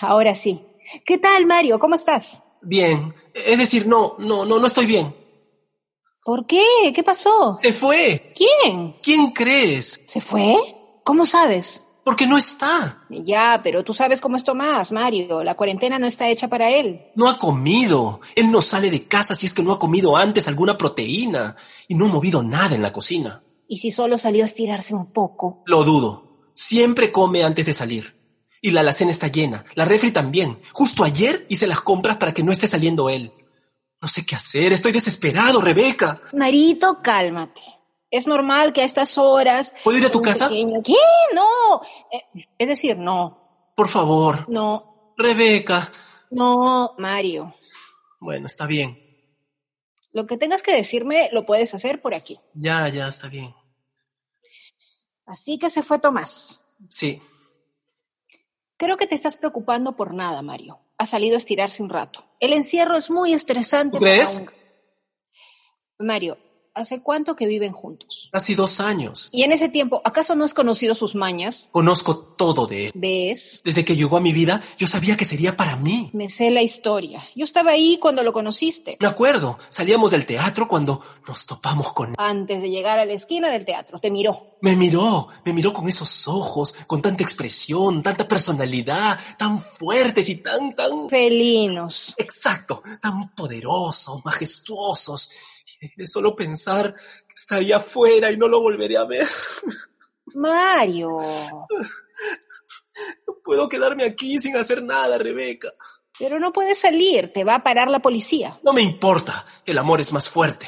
ahora 0.00 0.34
sí. 0.34 0.64
¿Qué 1.04 1.18
tal, 1.18 1.44
Mario? 1.44 1.78
¿Cómo 1.78 1.96
estás? 1.96 2.42
Bien. 2.62 3.14
Es 3.34 3.58
decir, 3.58 3.86
no, 3.86 4.14
no, 4.18 4.44
no, 4.46 4.58
no 4.58 4.66
estoy 4.66 4.86
bien. 4.86 5.14
¿Por 6.28 6.44
qué? 6.44 6.92
¿Qué 6.94 7.02
pasó? 7.02 7.56
Se 7.58 7.72
fue. 7.72 8.34
¿Quién? 8.36 8.96
¿Quién 9.02 9.30
crees? 9.30 10.02
¿Se 10.06 10.20
fue? 10.20 10.58
¿Cómo 11.02 11.24
sabes? 11.24 11.82
Porque 12.04 12.26
no 12.26 12.36
está. 12.36 13.02
Ya, 13.08 13.62
pero 13.64 13.82
tú 13.82 13.94
sabes 13.94 14.20
cómo 14.20 14.36
es 14.36 14.44
Tomás, 14.44 14.92
Mario. 14.92 15.42
La 15.42 15.54
cuarentena 15.54 15.98
no 15.98 16.06
está 16.06 16.28
hecha 16.28 16.46
para 16.46 16.70
él. 16.70 17.00
No 17.14 17.30
ha 17.30 17.38
comido. 17.38 18.20
Él 18.36 18.50
no 18.50 18.60
sale 18.60 18.90
de 18.90 19.04
casa 19.04 19.32
si 19.32 19.46
es 19.46 19.54
que 19.54 19.62
no 19.62 19.72
ha 19.72 19.78
comido 19.78 20.18
antes 20.18 20.48
alguna 20.48 20.76
proteína. 20.76 21.56
Y 21.88 21.94
no 21.94 22.04
ha 22.04 22.08
movido 22.08 22.42
nada 22.42 22.74
en 22.74 22.82
la 22.82 22.92
cocina. 22.92 23.42
¿Y 23.66 23.78
si 23.78 23.90
solo 23.90 24.18
salió 24.18 24.42
a 24.42 24.46
estirarse 24.46 24.94
un 24.94 25.10
poco? 25.14 25.62
Lo 25.64 25.82
dudo. 25.82 26.50
Siempre 26.52 27.10
come 27.10 27.42
antes 27.42 27.64
de 27.64 27.72
salir. 27.72 28.18
Y 28.60 28.72
la 28.72 28.80
alacena 28.80 29.12
está 29.12 29.28
llena. 29.28 29.64
La 29.76 29.86
refri 29.86 30.10
también. 30.10 30.58
Justo 30.74 31.04
ayer 31.04 31.46
hice 31.48 31.66
las 31.66 31.80
compras 31.80 32.18
para 32.18 32.34
que 32.34 32.42
no 32.42 32.52
esté 32.52 32.66
saliendo 32.66 33.08
él. 33.08 33.32
No 34.00 34.08
sé 34.08 34.24
qué 34.24 34.36
hacer, 34.36 34.72
estoy 34.72 34.92
desesperado, 34.92 35.60
Rebeca. 35.60 36.20
Marito, 36.32 37.00
cálmate. 37.02 37.60
Es 38.10 38.26
normal 38.26 38.72
que 38.72 38.82
a 38.82 38.84
estas 38.84 39.18
horas... 39.18 39.74
¿Puedo 39.84 39.98
ir 39.98 40.06
a 40.06 40.10
tu 40.10 40.22
casa? 40.22 40.48
¿Qué? 40.48 40.94
No. 41.34 41.82
Eh, 42.12 42.46
es 42.58 42.68
decir, 42.68 42.96
no. 42.96 43.72
Por 43.74 43.88
favor. 43.88 44.48
No. 44.48 45.12
Rebeca. 45.16 45.90
No, 46.30 46.94
Mario. 46.98 47.54
Bueno, 48.20 48.46
está 48.46 48.66
bien. 48.66 48.98
Lo 50.12 50.26
que 50.26 50.38
tengas 50.38 50.62
que 50.62 50.74
decirme 50.74 51.28
lo 51.32 51.44
puedes 51.44 51.74
hacer 51.74 52.00
por 52.00 52.14
aquí. 52.14 52.40
Ya, 52.54 52.88
ya, 52.88 53.08
está 53.08 53.28
bien. 53.28 53.54
Así 55.26 55.58
que 55.58 55.68
se 55.68 55.82
fue 55.82 55.98
Tomás. 55.98 56.62
Sí. 56.88 57.20
Creo 58.78 58.96
que 58.96 59.06
te 59.06 59.14
estás 59.14 59.36
preocupando 59.36 59.94
por 59.96 60.14
nada, 60.14 60.40
Mario 60.40 60.80
ha 60.98 61.06
salido 61.06 61.34
a 61.34 61.38
estirarse 61.38 61.82
un 61.82 61.88
rato. 61.88 62.24
El 62.40 62.52
encierro 62.52 62.96
es 62.96 63.10
muy 63.10 63.32
estresante. 63.32 63.98
¿Crees? 63.98 64.44
Mario, 65.98 66.36
¿hace 66.74 67.02
cuánto 67.02 67.36
que 67.36 67.46
viven 67.46 67.72
juntos? 67.72 68.28
Casi 68.32 68.54
dos 68.54 68.80
años. 68.80 69.28
Y 69.32 69.42
en 69.42 69.52
ese 69.52 69.68
tiempo, 69.68 70.00
¿acaso 70.04 70.34
no 70.34 70.44
has 70.44 70.54
conocido 70.54 70.94
sus 70.94 71.14
mañas? 71.14 71.68
Conozco 71.72 72.16
todo 72.16 72.66
de 72.66 72.86
él. 72.86 72.92
¿Ves? 72.94 73.62
Desde 73.64 73.84
que 73.84 73.96
llegó 73.96 74.16
a 74.16 74.20
mi 74.20 74.32
vida, 74.32 74.62
yo 74.76 74.86
sabía 74.86 75.16
que 75.16 75.24
sería 75.24 75.56
para 75.56 75.76
mí. 75.76 76.10
Me 76.12 76.28
sé 76.28 76.50
la 76.50 76.62
historia. 76.62 77.22
Yo 77.34 77.44
estaba 77.44 77.72
ahí 77.72 77.98
cuando 77.98 78.22
lo 78.22 78.32
conociste. 78.32 78.96
Me 79.00 79.08
acuerdo, 79.08 79.58
salíamos 79.68 80.10
del 80.10 80.26
teatro 80.26 80.68
cuando 80.68 81.02
nos 81.26 81.46
topamos 81.46 81.92
con 81.92 82.10
él. 82.10 82.14
Antes 82.18 82.62
de 82.62 82.70
llegar 82.70 82.98
a 82.98 83.04
la 83.04 83.12
esquina 83.12 83.50
del 83.50 83.64
teatro, 83.64 83.98
te 84.00 84.10
miró. 84.10 84.58
Me 84.60 84.74
miró, 84.74 85.28
me 85.44 85.52
miró 85.52 85.72
con 85.72 85.88
esos 85.88 86.26
ojos, 86.28 86.74
con 86.86 87.00
tanta 87.00 87.22
expresión, 87.22 88.02
tanta 88.02 88.26
personalidad, 88.26 89.18
tan 89.36 89.60
fuertes 89.60 90.28
y 90.28 90.36
tan, 90.36 90.74
tan... 90.74 91.08
Felinos. 91.08 92.14
Exacto, 92.16 92.82
tan 93.00 93.34
poderosos, 93.34 94.24
majestuosos. 94.24 95.30
Y 95.80 95.94
de 95.96 96.06
solo 96.06 96.34
pensar 96.34 96.94
que 96.94 97.34
estaría 97.34 97.76
afuera 97.76 98.32
y 98.32 98.36
no 98.36 98.48
lo 98.48 98.60
volveré 98.60 98.96
a 98.96 99.04
ver. 99.04 99.26
Mario. 100.34 101.16
No 103.26 103.34
puedo 103.44 103.68
quedarme 103.68 104.04
aquí 104.04 104.38
sin 104.38 104.56
hacer 104.56 104.82
nada, 104.82 105.18
Rebeca. 105.18 105.72
Pero 106.18 106.40
no 106.40 106.52
puedes 106.52 106.78
salir, 106.78 107.32
te 107.32 107.44
va 107.44 107.56
a 107.56 107.62
parar 107.62 107.90
la 107.90 108.00
policía. 108.00 108.58
No 108.64 108.72
me 108.72 108.82
importa, 108.82 109.46
el 109.64 109.78
amor 109.78 110.00
es 110.00 110.12
más 110.12 110.28
fuerte. 110.28 110.66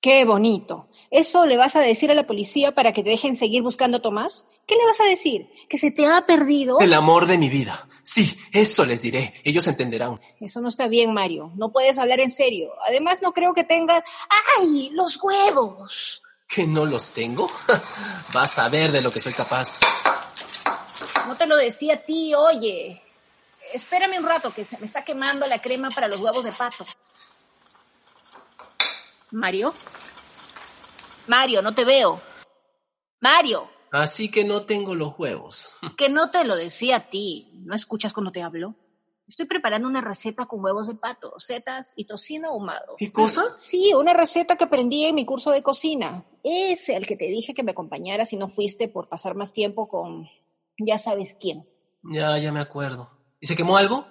Qué 0.00 0.24
bonito. 0.24 0.88
¿Eso 1.10 1.44
le 1.44 1.56
vas 1.56 1.74
a 1.74 1.80
decir 1.80 2.10
a 2.12 2.14
la 2.14 2.26
policía 2.26 2.72
para 2.72 2.92
que 2.92 3.02
te 3.02 3.10
dejen 3.10 3.34
seguir 3.34 3.62
buscando 3.62 3.96
a 3.96 4.02
Tomás? 4.02 4.46
¿Qué 4.64 4.76
le 4.76 4.84
vas 4.84 5.00
a 5.00 5.04
decir? 5.04 5.50
¿Que 5.68 5.76
se 5.76 5.90
te 5.90 6.06
ha 6.06 6.24
perdido? 6.24 6.78
El 6.78 6.94
amor 6.94 7.26
de 7.26 7.36
mi 7.36 7.48
vida. 7.48 7.88
Sí, 8.04 8.38
eso 8.52 8.84
les 8.84 9.02
diré. 9.02 9.34
Ellos 9.42 9.66
entenderán. 9.66 10.20
Eso 10.40 10.60
no 10.60 10.68
está 10.68 10.86
bien, 10.86 11.12
Mario. 11.12 11.50
No 11.56 11.72
puedes 11.72 11.98
hablar 11.98 12.20
en 12.20 12.30
serio. 12.30 12.70
Además, 12.86 13.22
no 13.22 13.32
creo 13.32 13.54
que 13.54 13.64
tenga... 13.64 14.04
¡Ay! 14.58 14.90
¡Los 14.92 15.20
huevos! 15.20 16.22
¿Que 16.46 16.64
no 16.64 16.84
los 16.84 17.12
tengo? 17.12 17.50
Vas 18.32 18.58
a 18.60 18.68
ver 18.68 18.92
de 18.92 19.02
lo 19.02 19.12
que 19.12 19.18
soy 19.18 19.32
capaz. 19.32 19.80
No 21.26 21.36
te 21.36 21.46
lo 21.46 21.56
decía 21.56 21.94
a 21.94 21.98
ti, 21.98 22.34
oye. 22.34 23.02
Espérame 23.72 24.18
un 24.18 24.26
rato, 24.26 24.52
que 24.54 24.64
se 24.64 24.78
me 24.78 24.86
está 24.86 25.04
quemando 25.04 25.46
la 25.48 25.60
crema 25.60 25.90
para 25.90 26.06
los 26.06 26.18
huevos 26.20 26.44
de 26.44 26.52
pato. 26.52 26.84
Mario. 29.32 29.74
Mario, 31.26 31.62
no 31.62 31.74
te 31.74 31.84
veo. 31.84 32.20
Mario, 33.20 33.68
Así 33.90 34.30
que 34.30 34.44
no 34.44 34.66
tengo 34.66 34.94
los 34.94 35.18
huevos. 35.18 35.72
que 35.96 36.08
no 36.08 36.30
te 36.30 36.44
lo 36.44 36.56
decía 36.56 36.96
a 36.96 37.10
ti. 37.10 37.50
¿No 37.64 37.74
escuchas 37.74 38.12
cuando 38.12 38.32
te 38.32 38.42
hablo? 38.42 38.76
Estoy 39.26 39.46
preparando 39.46 39.88
una 39.88 40.00
receta 40.00 40.46
con 40.46 40.64
huevos 40.64 40.88
de 40.88 40.96
pato, 40.96 41.34
setas 41.38 41.92
y 41.94 42.06
tocino 42.06 42.48
ahumado. 42.48 42.96
¿Qué 42.98 43.12
cosa? 43.12 43.42
Sí, 43.56 43.92
una 43.94 44.12
receta 44.12 44.56
que 44.56 44.64
aprendí 44.64 45.04
en 45.04 45.14
mi 45.14 45.24
curso 45.24 45.52
de 45.52 45.62
cocina. 45.62 46.24
Ese 46.42 46.96
al 46.96 47.06
que 47.06 47.16
te 47.16 47.26
dije 47.26 47.54
que 47.54 47.62
me 47.62 47.70
acompañara 47.70 48.24
si 48.24 48.36
no 48.36 48.48
fuiste 48.48 48.88
por 48.88 49.08
pasar 49.08 49.36
más 49.36 49.52
tiempo 49.52 49.88
con 49.88 50.28
ya 50.78 50.98
sabes 50.98 51.36
quién. 51.38 51.64
Ya, 52.02 52.36
ya 52.38 52.50
me 52.50 52.58
acuerdo. 52.58 53.08
¿Y 53.38 53.46
se 53.46 53.54
quemó 53.54 53.76
algo? 53.76 54.04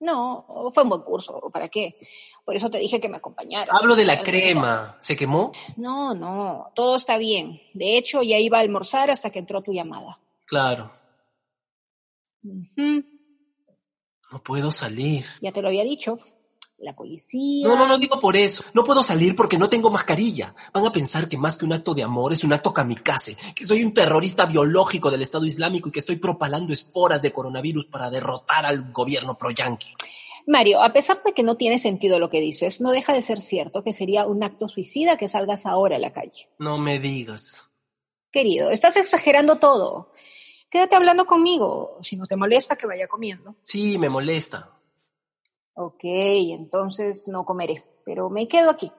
No, 0.00 0.70
fue 0.72 0.84
un 0.84 0.90
buen 0.90 1.02
curso, 1.02 1.50
¿para 1.52 1.68
qué? 1.68 1.98
Por 2.44 2.54
eso 2.54 2.70
te 2.70 2.78
dije 2.78 3.00
que 3.00 3.08
me 3.08 3.16
acompañaras. 3.16 3.80
Hablo 3.80 3.96
de 3.96 4.04
la 4.04 4.22
crema. 4.22 4.96
¿Se 5.00 5.16
quemó? 5.16 5.50
No, 5.76 6.14
no, 6.14 6.70
todo 6.74 6.96
está 6.96 7.18
bien. 7.18 7.60
De 7.74 7.98
hecho, 7.98 8.22
ya 8.22 8.38
iba 8.38 8.58
a 8.58 8.60
almorzar 8.60 9.10
hasta 9.10 9.30
que 9.30 9.40
entró 9.40 9.60
tu 9.60 9.72
llamada. 9.72 10.20
Claro. 10.46 10.92
No 12.42 13.02
puedo 14.44 14.70
salir. 14.70 15.24
Ya 15.40 15.52
te 15.52 15.62
lo 15.62 15.68
había 15.68 15.84
dicho. 15.84 16.18
La 16.78 16.94
policía. 16.94 17.66
No, 17.66 17.76
no, 17.76 17.88
no 17.88 17.98
digo 17.98 18.20
por 18.20 18.36
eso. 18.36 18.62
No 18.72 18.84
puedo 18.84 19.02
salir 19.02 19.34
porque 19.34 19.58
no 19.58 19.68
tengo 19.68 19.90
mascarilla. 19.90 20.54
Van 20.72 20.86
a 20.86 20.92
pensar 20.92 21.28
que 21.28 21.36
más 21.36 21.58
que 21.58 21.64
un 21.64 21.72
acto 21.72 21.92
de 21.92 22.04
amor 22.04 22.32
es 22.32 22.44
un 22.44 22.52
acto 22.52 22.72
kamikaze, 22.72 23.36
que 23.54 23.64
soy 23.64 23.82
un 23.82 23.92
terrorista 23.92 24.46
biológico 24.46 25.10
del 25.10 25.22
Estado 25.22 25.44
Islámico 25.44 25.88
y 25.88 25.92
que 25.92 25.98
estoy 25.98 26.16
propalando 26.16 26.72
esporas 26.72 27.20
de 27.20 27.32
coronavirus 27.32 27.86
para 27.86 28.10
derrotar 28.10 28.64
al 28.64 28.92
gobierno 28.92 29.36
pro-yanqui. 29.36 29.88
Mario, 30.46 30.80
a 30.80 30.92
pesar 30.92 31.20
de 31.24 31.32
que 31.32 31.42
no 31.42 31.56
tiene 31.56 31.78
sentido 31.78 32.18
lo 32.18 32.30
que 32.30 32.40
dices, 32.40 32.80
no 32.80 32.92
deja 32.92 33.12
de 33.12 33.22
ser 33.22 33.40
cierto 33.40 33.82
que 33.82 33.92
sería 33.92 34.26
un 34.26 34.42
acto 34.44 34.68
suicida 34.68 35.18
que 35.18 35.28
salgas 35.28 35.66
ahora 35.66 35.96
a 35.96 35.98
la 35.98 36.12
calle. 36.12 36.48
No 36.58 36.78
me 36.78 37.00
digas. 37.00 37.66
Querido, 38.30 38.70
estás 38.70 38.96
exagerando 38.96 39.56
todo. 39.56 40.10
Quédate 40.70 40.96
hablando 40.96 41.26
conmigo. 41.26 41.98
Si 42.02 42.16
no 42.16 42.26
te 42.26 42.36
molesta, 42.36 42.76
que 42.76 42.86
vaya 42.86 43.08
comiendo. 43.08 43.56
Sí, 43.62 43.98
me 43.98 44.08
molesta. 44.08 44.77
Ok, 45.80 46.00
entonces 46.02 47.28
no 47.28 47.44
comeré, 47.44 47.84
pero 48.04 48.28
me 48.30 48.48
quedo 48.48 48.70
aquí. 48.70 48.90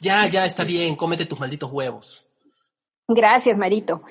Ya, 0.00 0.28
ya, 0.28 0.44
está 0.44 0.62
bien. 0.62 0.94
Cómete 0.94 1.26
tus 1.26 1.40
malditos 1.40 1.72
huevos. 1.72 2.24
Gracias, 3.08 3.56
Marito. 3.56 4.02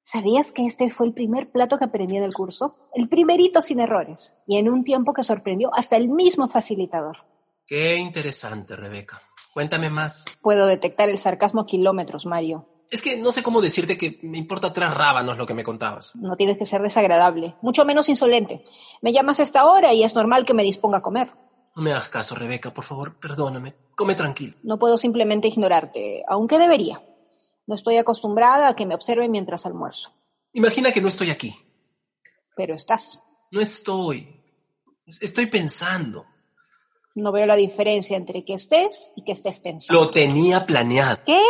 ¿Sabías 0.00 0.52
que 0.52 0.64
este 0.64 0.88
fue 0.88 1.06
el 1.08 1.12
primer 1.12 1.50
plato 1.50 1.76
que 1.76 1.84
aprendí 1.84 2.16
en 2.16 2.22
el 2.22 2.32
curso? 2.32 2.88
El 2.94 3.10
primerito 3.10 3.60
sin 3.60 3.80
errores. 3.80 4.36
Y 4.46 4.56
en 4.56 4.70
un 4.70 4.82
tiempo 4.82 5.12
que 5.12 5.22
sorprendió 5.22 5.70
hasta 5.74 5.96
el 5.96 6.08
mismo 6.08 6.48
facilitador. 6.48 7.26
Qué 7.66 7.96
interesante, 7.96 8.74
Rebeca. 8.74 9.20
Cuéntame 9.52 9.90
más. 9.90 10.24
Puedo 10.40 10.66
detectar 10.66 11.10
el 11.10 11.18
sarcasmo 11.18 11.62
a 11.62 11.66
kilómetros, 11.66 12.24
Mario. 12.24 12.66
Es 12.90 13.02
que 13.02 13.16
no 13.16 13.30
sé 13.30 13.44
cómo 13.44 13.60
decirte 13.60 13.96
que 13.96 14.18
me 14.22 14.36
importa 14.36 14.72
tres 14.72 14.92
rábanos 14.92 15.38
lo 15.38 15.46
que 15.46 15.54
me 15.54 15.62
contabas. 15.62 16.16
No 16.16 16.36
tienes 16.36 16.58
que 16.58 16.66
ser 16.66 16.82
desagradable, 16.82 17.54
mucho 17.62 17.84
menos 17.84 18.08
insolente. 18.08 18.64
Me 19.00 19.12
llamas 19.12 19.38
a 19.38 19.44
esta 19.44 19.64
hora 19.66 19.94
y 19.94 20.02
es 20.02 20.14
normal 20.16 20.44
que 20.44 20.54
me 20.54 20.64
disponga 20.64 20.98
a 20.98 21.02
comer. 21.02 21.32
No 21.76 21.82
me 21.82 21.92
hagas 21.92 22.08
caso, 22.08 22.34
Rebeca, 22.34 22.74
por 22.74 22.82
favor, 22.82 23.20
perdóname. 23.20 23.74
Come 23.94 24.16
tranquilo. 24.16 24.56
No 24.64 24.78
puedo 24.80 24.98
simplemente 24.98 25.46
ignorarte, 25.46 26.24
aunque 26.26 26.58
debería. 26.58 27.00
No 27.66 27.76
estoy 27.76 27.96
acostumbrada 27.96 28.68
a 28.68 28.74
que 28.74 28.86
me 28.86 28.96
observen 28.96 29.30
mientras 29.30 29.66
almuerzo. 29.66 30.10
Imagina 30.52 30.90
que 30.90 31.00
no 31.00 31.06
estoy 31.06 31.30
aquí. 31.30 31.54
Pero 32.56 32.74
estás. 32.74 33.20
No 33.52 33.60
estoy. 33.60 34.42
Estoy 35.06 35.46
pensando. 35.46 36.26
No 37.14 37.30
veo 37.30 37.46
la 37.46 37.54
diferencia 37.54 38.16
entre 38.16 38.44
que 38.44 38.54
estés 38.54 39.12
y 39.14 39.22
que 39.22 39.32
estés 39.32 39.60
pensando. 39.60 40.04
Lo 40.04 40.10
tenía 40.10 40.66
planeado. 40.66 41.20
¿Qué? 41.24 41.40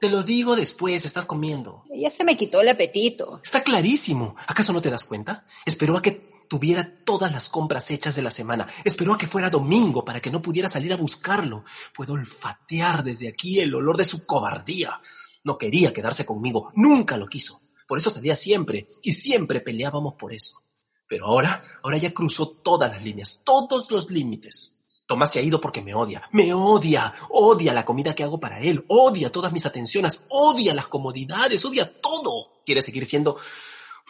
Te 0.00 0.10
lo 0.10 0.22
digo 0.22 0.56
después, 0.56 1.04
estás 1.04 1.24
comiendo. 1.24 1.84
Ya 1.94 2.10
se 2.10 2.24
me 2.24 2.36
quitó 2.36 2.60
el 2.60 2.68
apetito. 2.68 3.40
Está 3.42 3.62
clarísimo. 3.62 4.36
¿Acaso 4.46 4.72
no 4.72 4.82
te 4.82 4.90
das 4.90 5.04
cuenta? 5.04 5.44
Esperó 5.64 5.96
a 5.96 6.02
que 6.02 6.44
tuviera 6.48 7.04
todas 7.04 7.32
las 7.32 7.48
compras 7.48 7.90
hechas 7.90 8.14
de 8.14 8.22
la 8.22 8.30
semana. 8.30 8.66
Esperó 8.84 9.14
a 9.14 9.18
que 9.18 9.26
fuera 9.26 9.50
domingo 9.50 10.04
para 10.04 10.20
que 10.20 10.30
no 10.30 10.42
pudiera 10.42 10.68
salir 10.68 10.92
a 10.92 10.96
buscarlo. 10.96 11.64
Puedo 11.94 12.12
olfatear 12.12 13.04
desde 13.04 13.28
aquí 13.28 13.60
el 13.60 13.74
olor 13.74 13.96
de 13.96 14.04
su 14.04 14.26
cobardía. 14.26 15.00
No 15.44 15.56
quería 15.56 15.92
quedarse 15.92 16.26
conmigo. 16.26 16.72
Nunca 16.74 17.16
lo 17.16 17.26
quiso. 17.26 17.60
Por 17.88 17.98
eso 17.98 18.10
salía 18.10 18.36
siempre. 18.36 18.86
Y 19.02 19.12
siempre 19.12 19.60
peleábamos 19.60 20.14
por 20.14 20.34
eso. 20.34 20.62
Pero 21.08 21.26
ahora, 21.26 21.64
ahora 21.82 21.98
ya 21.98 22.12
cruzó 22.12 22.48
todas 22.48 22.90
las 22.90 23.02
líneas, 23.02 23.40
todos 23.44 23.90
los 23.90 24.10
límites. 24.10 24.75
Tomás 25.06 25.32
se 25.32 25.38
ha 25.38 25.42
ido 25.42 25.60
porque 25.60 25.82
me 25.82 25.94
odia, 25.94 26.28
me 26.32 26.52
odia, 26.52 27.12
odia 27.30 27.72
la 27.72 27.84
comida 27.84 28.14
que 28.14 28.24
hago 28.24 28.40
para 28.40 28.60
él, 28.60 28.84
odia 28.88 29.30
todas 29.30 29.52
mis 29.52 29.64
atenciones, 29.64 30.24
odia 30.28 30.74
las 30.74 30.88
comodidades, 30.88 31.64
odia 31.64 32.00
todo. 32.00 32.62
Quiere 32.64 32.82
seguir 32.82 33.06
siendo 33.06 33.36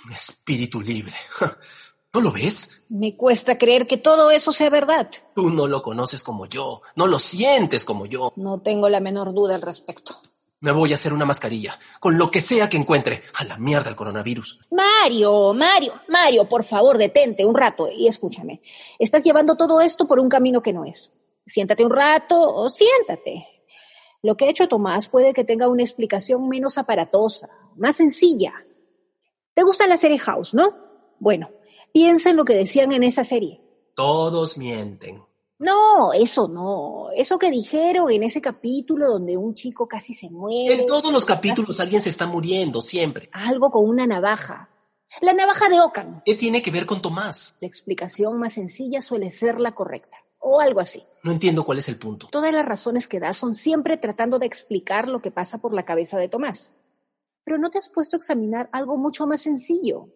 un 0.07 0.13
espíritu 0.13 0.81
libre. 0.81 1.15
¿No 2.15 2.23
lo 2.23 2.33
ves? 2.33 2.81
Me 2.89 3.15
cuesta 3.15 3.59
creer 3.59 3.87
que 3.87 3.99
todo 3.99 4.31
eso 4.31 4.51
sea 4.51 4.71
verdad. 4.71 5.11
Tú 5.35 5.51
no 5.51 5.67
lo 5.67 5.83
conoces 5.83 6.23
como 6.23 6.47
yo, 6.47 6.81
no 6.95 7.07
lo 7.07 7.19
sientes 7.19 7.85
como 7.85 8.07
yo. 8.07 8.33
No 8.37 8.63
tengo 8.63 8.89
la 8.89 9.01
menor 9.01 9.35
duda 9.35 9.55
al 9.55 9.61
respecto. 9.61 10.17
Me 10.61 10.73
voy 10.73 10.93
a 10.93 10.95
hacer 10.95 11.13
una 11.13 11.27
mascarilla, 11.27 11.79
con 12.01 12.17
lo 12.17 12.31
que 12.31 12.41
sea 12.41 12.71
que 12.71 12.79
encuentre. 12.79 13.23
A 13.35 13.45
la 13.45 13.59
mierda 13.59 13.91
el 13.91 13.97
coronavirus. 13.97 14.61
Mario, 14.71 15.53
Mario, 15.53 15.93
Mario, 16.09 16.49
por 16.49 16.65
favor, 16.65 16.97
detente 16.97 17.45
un 17.45 17.55
rato 17.55 17.89
y 17.91 18.09
escúchame. 18.09 18.63
Estás 18.99 19.23
llevando 19.23 19.57
todo 19.57 19.83
esto 19.83 20.07
por 20.07 20.19
un 20.19 20.31
camino 20.31 20.63
que 20.63 20.73
no 20.73 20.87
es. 20.87 21.13
Siéntate 21.45 21.85
un 21.85 21.91
rato 21.91 22.41
o 22.41 22.71
siéntate. 22.71 23.47
Lo 24.23 24.37
que 24.37 24.47
ha 24.47 24.51
hecho 24.51 24.67
Tomás 24.67 25.09
puede 25.09 25.35
que 25.35 25.45
tenga 25.45 25.69
una 25.69 25.83
explicación 25.83 26.49
menos 26.49 26.79
aparatosa, 26.79 27.49
más 27.77 27.97
sencilla. 27.97 28.55
¿Te 29.53 29.63
gusta 29.63 29.87
la 29.87 29.99
serie 29.99 30.19
House, 30.19 30.55
no? 30.55 30.75
Bueno, 31.19 31.51
piensa 31.93 32.31
en 32.31 32.37
lo 32.37 32.47
que 32.47 32.55
decían 32.55 32.93
en 32.93 33.03
esa 33.03 33.25
serie. 33.25 33.61
Todos 33.95 34.57
mienten. 34.57 35.26
No, 35.59 36.13
eso 36.13 36.49
no. 36.49 37.07
Eso 37.17 37.39
que 37.39 37.51
dijeron 37.51 38.11
en 38.11 38.23
ese 38.23 38.41
capítulo 38.41 39.11
donde 39.11 39.37
un 39.37 39.55
chico 39.55 39.89
casi 39.89 40.15
se 40.15 40.29
muere. 40.29 40.81
En 40.81 40.87
todos 40.87 41.11
los 41.13 41.25
capítulos 41.25 41.81
alguien 41.81 42.03
se 42.03 42.11
está 42.11 42.27
muriendo, 42.27 42.83
siempre. 42.83 43.31
Algo 43.33 43.71
con 43.71 43.89
una 43.89 44.07
navaja. 44.07 44.69
La 45.21 45.33
navaja 45.33 45.69
de 45.69 45.81
Ocan. 45.81 46.23
¿Qué 46.25 46.35
tiene 46.35 46.61
que 46.61 46.71
ver 46.71 46.85
con 46.85 47.01
Tomás? 47.01 47.57
La 47.61 47.69
explicación 47.69 48.39
más 48.39 48.55
sencilla 48.55 49.01
suele 49.01 49.31
ser 49.31 49.61
la 49.61 49.73
correcta. 49.73 50.19
O 50.39 50.61
algo 50.61 50.81
así. 50.81 51.03
No 51.23 51.33
entiendo 51.33 51.65
cuál 51.65 51.79
es 51.79 51.89
el 51.89 51.99
punto. 51.99 52.29
Todas 52.31 52.53
las 52.53 52.67
razones 52.67 53.09
que 53.09 53.19
das 53.19 53.37
son 53.37 53.55
siempre 53.55 53.97
tratando 53.97 54.39
de 54.39 54.47
explicar 54.47 55.09
lo 55.09 55.21
que 55.23 55.31
pasa 55.31 55.59
por 55.59 55.73
la 55.73 55.85
cabeza 55.85 56.19
de 56.19 56.29
Tomás. 56.29 56.75
Pero 57.45 57.59
no 57.59 57.71
te 57.71 57.79
has 57.79 57.89
puesto 57.89 58.17
a 58.17 58.19
examinar 58.19 58.69
algo 58.73 58.97
mucho 58.97 59.27
más 59.27 59.41
sencillo. 59.43 60.09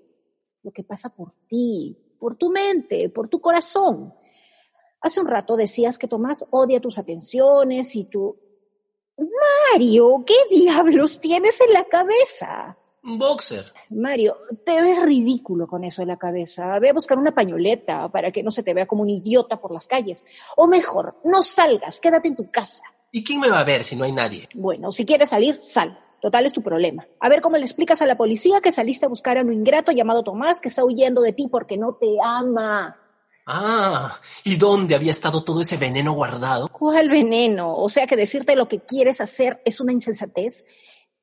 Lo 0.63 0.71
que 0.73 0.85
pasa 0.85 1.09
por 1.09 1.33
ti, 1.49 1.97
por 2.19 2.37
tu 2.37 2.51
mente, 2.51 3.09
por 3.09 3.29
tu 3.29 3.41
corazón. 3.41 4.13
Hace 5.01 5.21
un 5.21 5.27
rato 5.27 5.57
decías 5.57 5.99
que 5.99 6.09
Tomás 6.09 6.45
odia 6.51 6.81
tus 6.81 6.99
atenciones 6.99 7.97
y 7.97 8.05
tú... 8.07 8.39
Mario, 9.73 10.25
¿qué 10.27 10.35
diablos 10.51 11.21
tienes 11.21 11.61
en 11.61 11.73
la 11.75 11.85
cabeza? 11.85 12.79
Un 13.03 13.19
boxer. 13.19 13.73
Mario, 13.91 14.37
te 14.65 14.81
ves 14.81 15.03
ridículo 15.03 15.67
con 15.67 15.85
eso 15.85 16.03
en 16.03 16.09
la 16.09 16.19
cabeza. 16.19 16.79
Ve 16.79 16.91
a 16.91 16.95
buscar 16.95 17.19
una 17.19 17.35
pañoleta 17.35 18.11
para 18.11 18.31
que 18.31 18.43
no 18.43 18.51
se 18.51 18.63
te 18.63 18.75
vea 18.75 18.87
como 18.87 19.03
un 19.03 19.11
idiota 19.11 19.61
por 19.61 19.73
las 19.73 19.87
calles. 19.87 20.23
O 20.57 20.67
mejor, 20.67 21.17
no 21.25 21.43
salgas, 21.43 22.01
quédate 22.01 22.29
en 22.29 22.37
tu 22.37 22.51
casa. 22.51 22.85
¿Y 23.11 23.25
quién 23.25 23.41
me 23.41 23.49
va 23.49 23.61
a 23.61 23.65
ver 23.65 23.85
si 23.85 23.97
no 23.97 24.05
hay 24.05 24.13
nadie? 24.13 24.49
Bueno, 24.55 24.93
si 24.93 25.07
quieres 25.07 25.31
salir, 25.31 25.61
sal. 25.61 25.99
Total 26.21 26.45
es 26.45 26.53
tu 26.53 26.63
problema. 26.63 27.07
A 27.19 27.31
ver 27.31 27.41
cómo 27.41 27.57
le 27.57 27.65
explicas 27.65 28.03
a 28.03 28.07
la 28.07 28.19
policía 28.19 28.61
que 28.61 28.73
saliste 28.73 29.07
a 29.07 29.09
buscar 29.09 29.39
a 29.39 29.43
un 29.43 29.53
ingrato 29.53 29.91
llamado 29.93 30.23
Tomás 30.23 30.61
que 30.61 30.69
está 30.69 30.85
huyendo 30.85 31.23
de 31.23 31.33
ti 31.33 31.49
porque 31.51 31.79
no 31.79 31.95
te 31.95 32.19
ama. 32.23 32.99
Ah, 33.53 34.21
¿y 34.45 34.55
dónde 34.55 34.95
había 34.95 35.11
estado 35.11 35.43
todo 35.43 35.61
ese 35.61 35.77
veneno 35.77 36.13
guardado? 36.13 36.69
¿Cuál 36.69 37.09
veneno? 37.09 37.75
O 37.75 37.89
sea 37.89 38.07
que 38.07 38.15
decirte 38.15 38.55
lo 38.55 38.69
que 38.69 38.79
quieres 38.79 39.21
hacer 39.21 39.61
es 39.65 39.81
una 39.81 39.93
insensatez. 39.93 40.65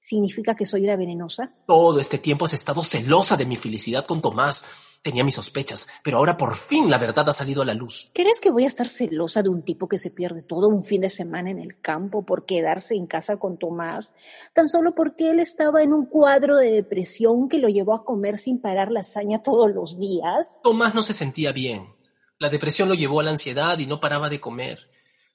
¿Significa 0.02 0.54
que 0.54 0.66
soy 0.66 0.84
una 0.84 0.98
venenosa? 0.98 1.54
Todo 1.66 2.02
este 2.02 2.18
tiempo 2.18 2.44
has 2.44 2.54
estado 2.54 2.84
celosa 2.84 3.38
de 3.38 3.46
mi 3.46 3.56
felicidad 3.56 4.06
con 4.06 4.20
Tomás. 4.20 4.66
Tenía 5.02 5.24
mis 5.24 5.36
sospechas, 5.36 5.88
pero 6.04 6.18
ahora 6.18 6.36
por 6.36 6.58
fin 6.58 6.90
la 6.90 6.98
verdad 6.98 7.30
ha 7.30 7.32
salido 7.32 7.62
a 7.62 7.66
la 7.66 7.74
luz. 7.74 8.12
¿Crees 8.14 8.42
que 8.42 8.52
voy 8.52 8.66
a 8.66 8.68
estar 8.68 8.90
celosa 8.90 9.42
de 9.42 9.48
un 9.48 9.62
tipo 9.62 9.88
que 9.88 9.98
se 9.98 10.12
pierde 10.12 10.42
todo 10.42 10.68
un 10.68 10.84
fin 10.84 11.00
de 11.00 11.10
semana 11.10 11.50
en 11.50 11.60
el 11.60 11.80
campo 11.80 12.26
por 12.26 12.46
quedarse 12.46 12.96
en 12.96 13.08
casa 13.08 13.38
con 13.38 13.58
Tomás, 13.58 14.14
tan 14.54 14.68
solo 14.68 14.94
porque 14.94 15.30
él 15.30 15.40
estaba 15.40 15.82
en 15.82 15.94
un 15.94 16.08
cuadro 16.08 16.58
de 16.58 16.72
depresión 16.72 17.48
que 17.48 17.60
lo 17.60 17.70
llevó 17.70 17.94
a 17.94 18.04
comer 18.04 18.38
sin 18.38 18.60
parar 18.60 18.92
lasaña 18.92 19.42
todos 19.42 19.72
los 19.74 19.98
días? 19.98 20.60
Tomás 20.62 20.94
no 20.94 21.04
se 21.04 21.14
sentía 21.14 21.54
bien. 21.54 21.97
La 22.40 22.50
depresión 22.50 22.90
lo 22.90 22.96
llevó 22.96 23.20
a 23.20 23.24
la 23.24 23.32
ansiedad 23.32 23.78
y 23.80 23.86
no 23.86 24.00
paraba 24.00 24.30
de 24.30 24.40
comer. 24.40 24.90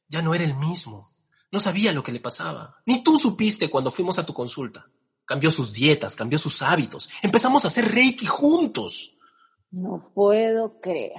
Ya 0.08 0.22
no 0.22 0.34
era 0.34 0.44
el 0.44 0.54
mismo. 0.54 1.10
No 1.50 1.60
sabía 1.60 1.92
lo 1.92 2.02
que 2.02 2.12
le 2.12 2.20
pasaba. 2.20 2.76
Ni 2.86 3.02
tú 3.02 3.18
supiste 3.18 3.68
cuando 3.68 3.90
fuimos 3.90 4.18
a 4.18 4.26
tu 4.26 4.32
consulta. 4.32 4.86
Cambió 5.24 5.50
sus 5.50 5.72
dietas, 5.72 6.16
cambió 6.16 6.38
sus 6.38 6.62
hábitos. 6.62 7.10
Empezamos 7.22 7.64
a 7.64 7.68
hacer 7.68 7.92
reiki 7.92 8.26
juntos. 8.26 9.16
No 9.70 10.12
puedo 10.14 10.80
creer. 10.80 11.12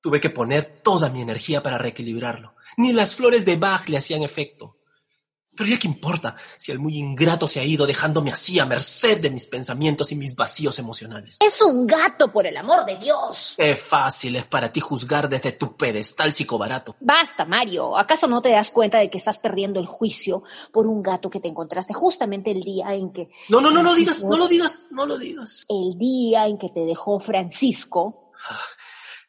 Tuve 0.00 0.20
que 0.20 0.30
poner 0.30 0.80
toda 0.82 1.08
mi 1.08 1.22
energía 1.22 1.62
para 1.62 1.78
reequilibrarlo. 1.78 2.54
Ni 2.76 2.92
las 2.92 3.14
flores 3.16 3.44
de 3.44 3.56
Bach 3.56 3.88
le 3.88 3.98
hacían 3.98 4.22
efecto. 4.22 4.78
Pero 5.54 5.68
ya 5.68 5.78
qué 5.78 5.86
importa 5.86 6.34
si 6.56 6.72
el 6.72 6.78
muy 6.78 6.96
ingrato 6.96 7.46
se 7.46 7.60
ha 7.60 7.64
ido 7.64 7.86
dejándome 7.86 8.32
así 8.32 8.58
a 8.58 8.64
merced 8.64 9.20
de 9.20 9.30
mis 9.30 9.46
pensamientos 9.46 10.10
y 10.10 10.16
mis 10.16 10.34
vacíos 10.34 10.78
emocionales. 10.78 11.38
Es 11.40 11.60
un 11.60 11.86
gato, 11.86 12.32
por 12.32 12.46
el 12.46 12.56
amor 12.56 12.86
de 12.86 12.96
Dios. 12.96 13.54
Qué 13.58 13.76
fácil 13.76 14.36
es 14.36 14.46
para 14.46 14.72
ti 14.72 14.80
juzgar 14.80 15.28
desde 15.28 15.52
tu 15.52 15.76
pedestal 15.76 16.32
psicobarato. 16.32 16.96
Basta, 17.00 17.44
Mario. 17.44 17.98
¿Acaso 17.98 18.28
no 18.28 18.40
te 18.40 18.50
das 18.50 18.70
cuenta 18.70 18.98
de 18.98 19.10
que 19.10 19.18
estás 19.18 19.38
perdiendo 19.38 19.78
el 19.78 19.86
juicio 19.86 20.42
por 20.72 20.86
un 20.86 21.02
gato 21.02 21.28
que 21.28 21.40
te 21.40 21.48
encontraste 21.48 21.92
justamente 21.92 22.50
el 22.50 22.62
día 22.62 22.94
en 22.94 23.12
que... 23.12 23.28
No, 23.50 23.60
no, 23.60 23.70
no 23.70 23.82
lo 23.82 23.94
digas, 23.94 24.22
no 24.22 24.36
lo 24.36 24.48
digas, 24.48 24.86
no 24.90 25.04
lo 25.04 25.18
digas. 25.18 25.66
El 25.68 25.98
día 25.98 26.46
en 26.46 26.56
que 26.56 26.70
te 26.70 26.80
dejó 26.80 27.18
Francisco. 27.18 28.32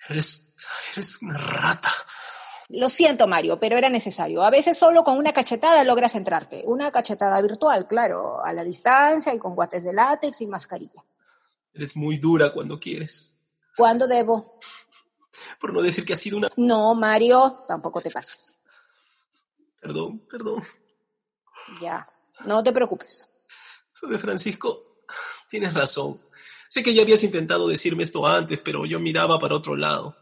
Eres, 0.08 0.54
eres 0.94 1.22
una 1.22 1.38
rata. 1.38 1.92
Lo 2.76 2.90
siento, 2.90 3.28
Mario, 3.28 3.60
pero 3.60 3.78
era 3.78 3.88
necesario. 3.88 4.42
A 4.44 4.50
veces 4.50 4.76
solo 4.76 5.04
con 5.04 5.18
una 5.18 5.32
cachetada 5.32 5.84
logras 5.84 6.16
entrarte. 6.16 6.64
Una 6.66 6.92
cachetada 6.92 7.40
virtual, 7.40 7.88
claro, 7.88 8.44
a 8.44 8.52
la 8.52 8.64
distancia 8.64 9.32
y 9.34 9.38
con 9.38 9.54
guantes 9.54 9.84
de 9.84 9.94
látex 9.94 10.42
y 10.42 10.48
mascarilla. 10.48 11.04
Eres 11.72 11.96
muy 11.96 12.18
dura 12.18 12.52
cuando 12.52 12.80
quieres. 12.80 13.38
¿Cuándo 13.78 14.08
debo? 14.08 14.60
Por 15.60 15.72
no 15.72 15.84
decir 15.84 16.04
que 16.04 16.14
ha 16.14 16.16
sido 16.16 16.38
una... 16.38 16.50
No, 16.58 16.96
Mario, 16.96 17.64
tampoco 17.68 18.02
te 18.02 18.10
pases. 18.10 18.56
Perdón, 19.80 20.26
perdón. 20.28 20.64
Ya, 21.80 22.08
no 22.46 22.64
te 22.64 22.72
preocupes. 22.72 23.30
Lo 24.02 24.10
de 24.10 24.18
Francisco, 24.18 25.04
tienes 25.48 25.76
razón. 25.76 26.20
Sé 26.70 26.82
que 26.82 26.96
ya 26.96 27.04
habías 27.04 27.24
intentado 27.24 27.68
decirme 27.68 28.02
esto 28.02 28.26
antes, 28.26 28.58
pero 28.60 28.84
yo 28.86 29.00
miraba 29.00 29.38
para 29.38 29.56
otro 29.56 29.76
lado. 29.76 30.18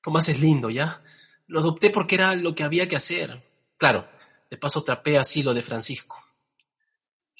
Tomás 0.00 0.30
es 0.30 0.40
lindo, 0.40 0.70
¿ya? 0.70 1.02
Lo 1.46 1.60
adopté 1.60 1.90
porque 1.90 2.14
era 2.14 2.34
lo 2.34 2.54
que 2.54 2.64
había 2.64 2.88
que 2.88 2.96
hacer. 2.96 3.42
Claro, 3.76 4.08
de 4.48 4.56
paso 4.56 4.82
tapé 4.82 5.18
así 5.18 5.42
lo 5.42 5.52
de 5.52 5.62
Francisco. 5.62 6.22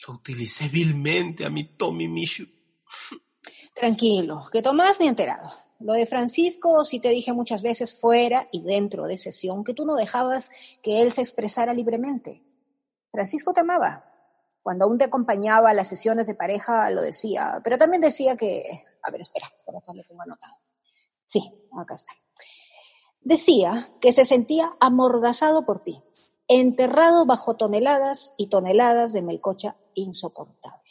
Lo 0.07 0.15
utilicé 0.15 0.69
vilmente 0.69 1.45
a 1.45 1.51
mi 1.51 1.65
Tommy 1.65 2.09
Mishu. 2.09 2.47
Tranquilo, 3.75 4.45
que 4.53 4.63
Tomás 4.63 5.01
ni 5.01 5.09
enterado. 5.09 5.51
Lo 5.81 5.95
de 5.95 6.07
Francisco, 6.07 6.85
sí 6.85 7.01
te 7.01 7.09
dije 7.09 7.33
muchas 7.33 7.63
veces 7.63 7.99
fuera 8.01 8.49
y 8.53 8.63
dentro 8.63 9.05
de 9.05 9.17
sesión, 9.17 9.65
que 9.65 9.75
tú 9.75 9.85
no 9.85 9.97
dejabas 9.97 10.51
que 10.83 11.03
él 11.03 11.11
se 11.11 11.23
expresara 11.23 11.75
libremente. 11.75 12.43
Francisco 13.11 13.53
te 13.53 13.61
amaba. 13.61 14.11
Cuando 14.63 14.87
aún 14.87 14.97
te 14.97 15.05
acompañaba 15.05 15.71
a 15.71 15.75
las 15.75 15.89
sesiones 15.89 16.27
de 16.27 16.35
pareja, 16.35 16.91
lo 16.91 17.03
decía, 17.03 17.61
pero 17.63 17.77
también 17.77 18.01
decía 18.01 18.37
que... 18.37 18.65
A 19.03 19.11
ver, 19.11 19.21
espera, 19.21 19.53
por 19.67 19.77
acá 19.77 19.93
lo 19.93 20.03
tengo 20.05 20.23
anotado. 20.23 20.55
Sí, 21.27 21.41
acá 21.79 21.95
está. 21.95 22.13
Decía 23.25 23.89
que 24.03 24.13
se 24.13 24.27
sentía 24.27 24.77
amordazado 24.81 25.65
por 25.65 25.83
ti, 25.83 26.03
enterrado 26.47 27.25
bajo 27.25 27.57
toneladas 27.57 28.35
y 28.37 28.49
toneladas 28.49 29.15
de 29.15 29.23
melcocha 29.23 29.77
insoportable. 29.95 30.83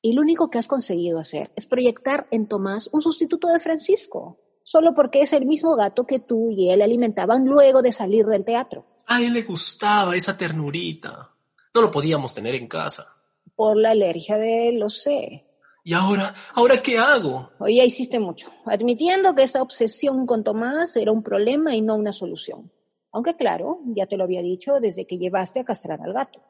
Y 0.00 0.14
lo 0.14 0.22
único 0.22 0.48
que 0.48 0.58
has 0.58 0.66
conseguido 0.66 1.18
hacer 1.18 1.52
es 1.56 1.66
proyectar 1.66 2.26
en 2.30 2.48
Tomás 2.48 2.88
un 2.92 3.02
sustituto 3.02 3.48
de 3.48 3.60
Francisco, 3.60 4.38
solo 4.64 4.94
porque 4.94 5.20
es 5.20 5.34
el 5.34 5.44
mismo 5.44 5.76
gato 5.76 6.06
que 6.06 6.20
tú 6.20 6.48
y 6.50 6.70
él 6.70 6.80
alimentaban 6.80 7.44
luego 7.44 7.82
de 7.82 7.92
salir 7.92 8.24
del 8.24 8.44
teatro. 8.44 8.86
A 9.06 9.20
él 9.20 9.34
le 9.34 9.42
gustaba 9.42 10.16
esa 10.16 10.36
ternurita. 10.38 11.30
No 11.74 11.82
lo 11.82 11.90
podíamos 11.90 12.32
tener 12.32 12.54
en 12.54 12.66
casa. 12.66 13.14
Por 13.54 13.76
la 13.76 13.90
alergia 13.90 14.38
de 14.38 14.68
él, 14.68 14.78
lo 14.78 14.88
sé. 14.88 15.44
¿Y 15.84 15.94
ahora? 15.94 16.32
¿Ahora 16.54 16.80
qué 16.80 16.98
hago? 16.98 17.50
Hoy 17.58 17.76
ya 17.76 17.84
hiciste 17.84 18.20
mucho, 18.20 18.50
admitiendo 18.66 19.34
que 19.34 19.42
esa 19.42 19.62
obsesión 19.62 20.26
con 20.26 20.44
Tomás 20.44 20.96
era 20.96 21.10
un 21.10 21.22
problema 21.22 21.74
y 21.74 21.82
no 21.82 21.96
una 21.96 22.12
solución. 22.12 22.70
Aunque 23.10 23.36
claro, 23.36 23.80
ya 23.96 24.06
te 24.06 24.16
lo 24.16 24.24
había 24.24 24.42
dicho 24.42 24.74
desde 24.80 25.06
que 25.06 25.18
llevaste 25.18 25.60
a 25.60 25.64
castrar 25.64 26.00
al 26.00 26.12
gato. 26.12 26.40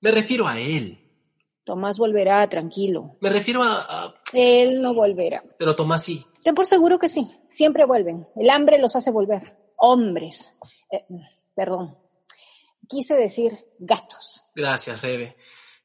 Me 0.00 0.10
refiero 0.10 0.48
a 0.48 0.58
él. 0.58 0.98
Tomás 1.64 1.98
volverá, 1.98 2.48
tranquilo. 2.48 3.16
Me 3.20 3.30
refiero 3.30 3.62
a... 3.62 3.78
a... 3.78 4.14
Él 4.32 4.82
no 4.82 4.94
volverá. 4.94 5.42
Pero 5.58 5.76
Tomás 5.76 6.02
sí. 6.02 6.26
Ten 6.42 6.56
por 6.56 6.66
seguro 6.66 6.98
que 6.98 7.08
sí. 7.08 7.30
Siempre 7.48 7.86
vuelven. 7.86 8.26
El 8.34 8.50
hambre 8.50 8.80
los 8.80 8.96
hace 8.96 9.12
volver. 9.12 9.56
Hombres. 9.76 10.54
Eh, 10.90 11.06
perdón. 11.54 11.96
Quise 12.88 13.14
decir 13.14 13.52
gatos. 13.78 14.42
Gracias, 14.56 15.00
Rebe. 15.00 15.36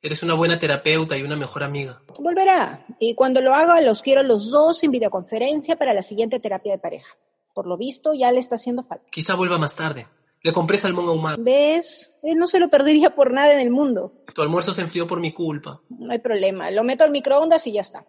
Eres 0.01 0.21
una 0.21 0.35
buena 0.35 0.59
terapeuta 0.59 1.17
y 1.17 1.23
una 1.23 1.35
mejor 1.35 1.63
amiga. 1.63 2.01
Volverá. 2.19 2.85
Y 2.99 3.15
cuando 3.15 3.41
lo 3.41 3.53
haga, 3.53 3.81
los 3.81 4.01
quiero 4.01 4.21
los 4.23 4.51
dos 4.51 4.83
en 4.83 4.91
videoconferencia 4.91 5.75
para 5.75 5.93
la 5.93 6.01
siguiente 6.01 6.39
terapia 6.39 6.73
de 6.73 6.79
pareja. 6.79 7.15
Por 7.53 7.65
lo 7.65 7.77
visto, 7.77 8.13
ya 8.13 8.31
le 8.31 8.37
está 8.37 8.55
haciendo 8.55 8.83
falta. 8.83 9.05
Quizá 9.09 9.33
vuelva 9.35 9.57
más 9.57 9.75
tarde. 9.75 10.07
Le 10.43 10.53
compré 10.53 10.77
salmón 10.77 11.07
ahumado. 11.07 11.37
¿Ves? 11.39 12.19
Él 12.21 12.37
no 12.37 12.45
se 12.45 12.59
lo 12.59 12.69
perdería 12.69 13.15
por 13.15 13.33
nada 13.33 13.53
en 13.53 13.59
el 13.59 13.71
mundo. 13.71 14.13
Tu 14.33 14.41
almuerzo 14.41 14.71
se 14.71 14.81
enfrió 14.81 15.07
por 15.07 15.19
mi 15.19 15.33
culpa. 15.33 15.81
No 15.89 16.11
hay 16.11 16.19
problema. 16.19 16.69
Lo 16.69 16.83
meto 16.83 17.03
al 17.03 17.11
microondas 17.11 17.65
y 17.65 17.73
ya 17.73 17.81
está. 17.81 18.05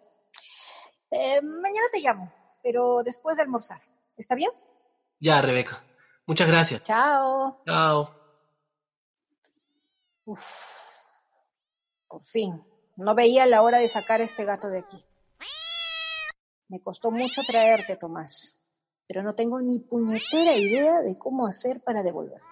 Eh, 1.09 1.41
mañana 1.41 1.87
te 1.91 2.01
llamo, 2.01 2.31
pero 2.61 3.01
después 3.03 3.37
de 3.37 3.43
almorzar. 3.43 3.79
¿Está 4.15 4.35
bien? 4.35 4.51
Ya, 5.19 5.41
Rebeca. 5.41 5.83
Muchas 6.27 6.47
gracias. 6.47 6.81
Chao. 6.81 7.63
Chao. 7.65 8.15
Uf. 10.25 11.08
Por 12.09 12.23
fin. 12.23 12.59
No 12.97 13.15
veía 13.15 13.45
la 13.45 13.61
hora 13.61 13.77
de 13.77 13.87
sacar 13.87 14.19
a 14.19 14.25
este 14.25 14.43
gato 14.43 14.67
de 14.69 14.79
aquí. 14.79 14.97
Me 16.67 16.81
costó 16.81 17.11
mucho 17.11 17.41
traerte, 17.47 17.95
Tomás, 17.95 18.63
pero 19.07 19.23
no 19.23 19.33
tengo 19.33 19.59
ni 19.61 19.79
puñetera 19.79 20.55
idea 20.55 20.99
de 20.99 21.17
cómo 21.17 21.47
hacer 21.47 21.81
para 21.81 22.03
devolverte. 22.03 22.45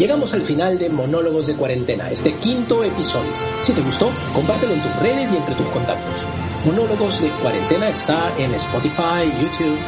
Llegamos 0.00 0.32
al 0.32 0.40
final 0.40 0.78
de 0.78 0.88
Monólogos 0.88 1.48
de 1.48 1.54
Cuarentena, 1.54 2.10
este 2.10 2.32
quinto 2.36 2.82
episodio. 2.82 3.30
Si 3.60 3.74
te 3.74 3.82
gustó, 3.82 4.10
compártelo 4.32 4.72
en 4.72 4.80
tus 4.80 4.96
redes 4.96 5.30
y 5.30 5.36
entre 5.36 5.54
tus 5.54 5.66
contactos. 5.66 6.14
Monólogos 6.64 7.20
de 7.20 7.28
Cuarentena 7.28 7.90
está 7.90 8.34
en 8.38 8.54
Spotify, 8.54 9.30
YouTube, 9.42 9.78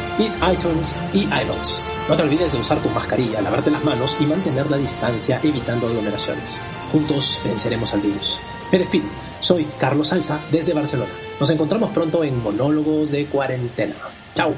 iTunes 0.53 0.93
y 1.13 1.23
iBox. 1.23 1.81
No 2.07 2.15
te 2.15 2.21
olvides 2.21 2.53
de 2.53 2.59
usar 2.59 2.79
tu 2.83 2.89
mascarilla, 2.89 3.41
lavarte 3.41 3.71
las 3.71 3.83
manos 3.83 4.15
y 4.19 4.27
mantener 4.27 4.69
la 4.69 4.77
distancia 4.77 5.39
evitando 5.41 5.87
aglomeraciones. 5.87 6.59
Juntos 6.91 7.35
venceremos 7.43 7.91
al 7.95 8.01
virus. 8.01 8.37
Me 8.71 8.77
despido. 8.77 9.07
Soy 9.39 9.65
Carlos 9.79 10.09
Salsa 10.09 10.39
desde 10.51 10.73
Barcelona. 10.73 11.11
Nos 11.39 11.49
encontramos 11.49 11.89
pronto 11.89 12.23
en 12.23 12.39
Monólogos 12.43 13.09
de 13.09 13.25
Cuarentena. 13.25 13.95
Chao. 14.35 14.53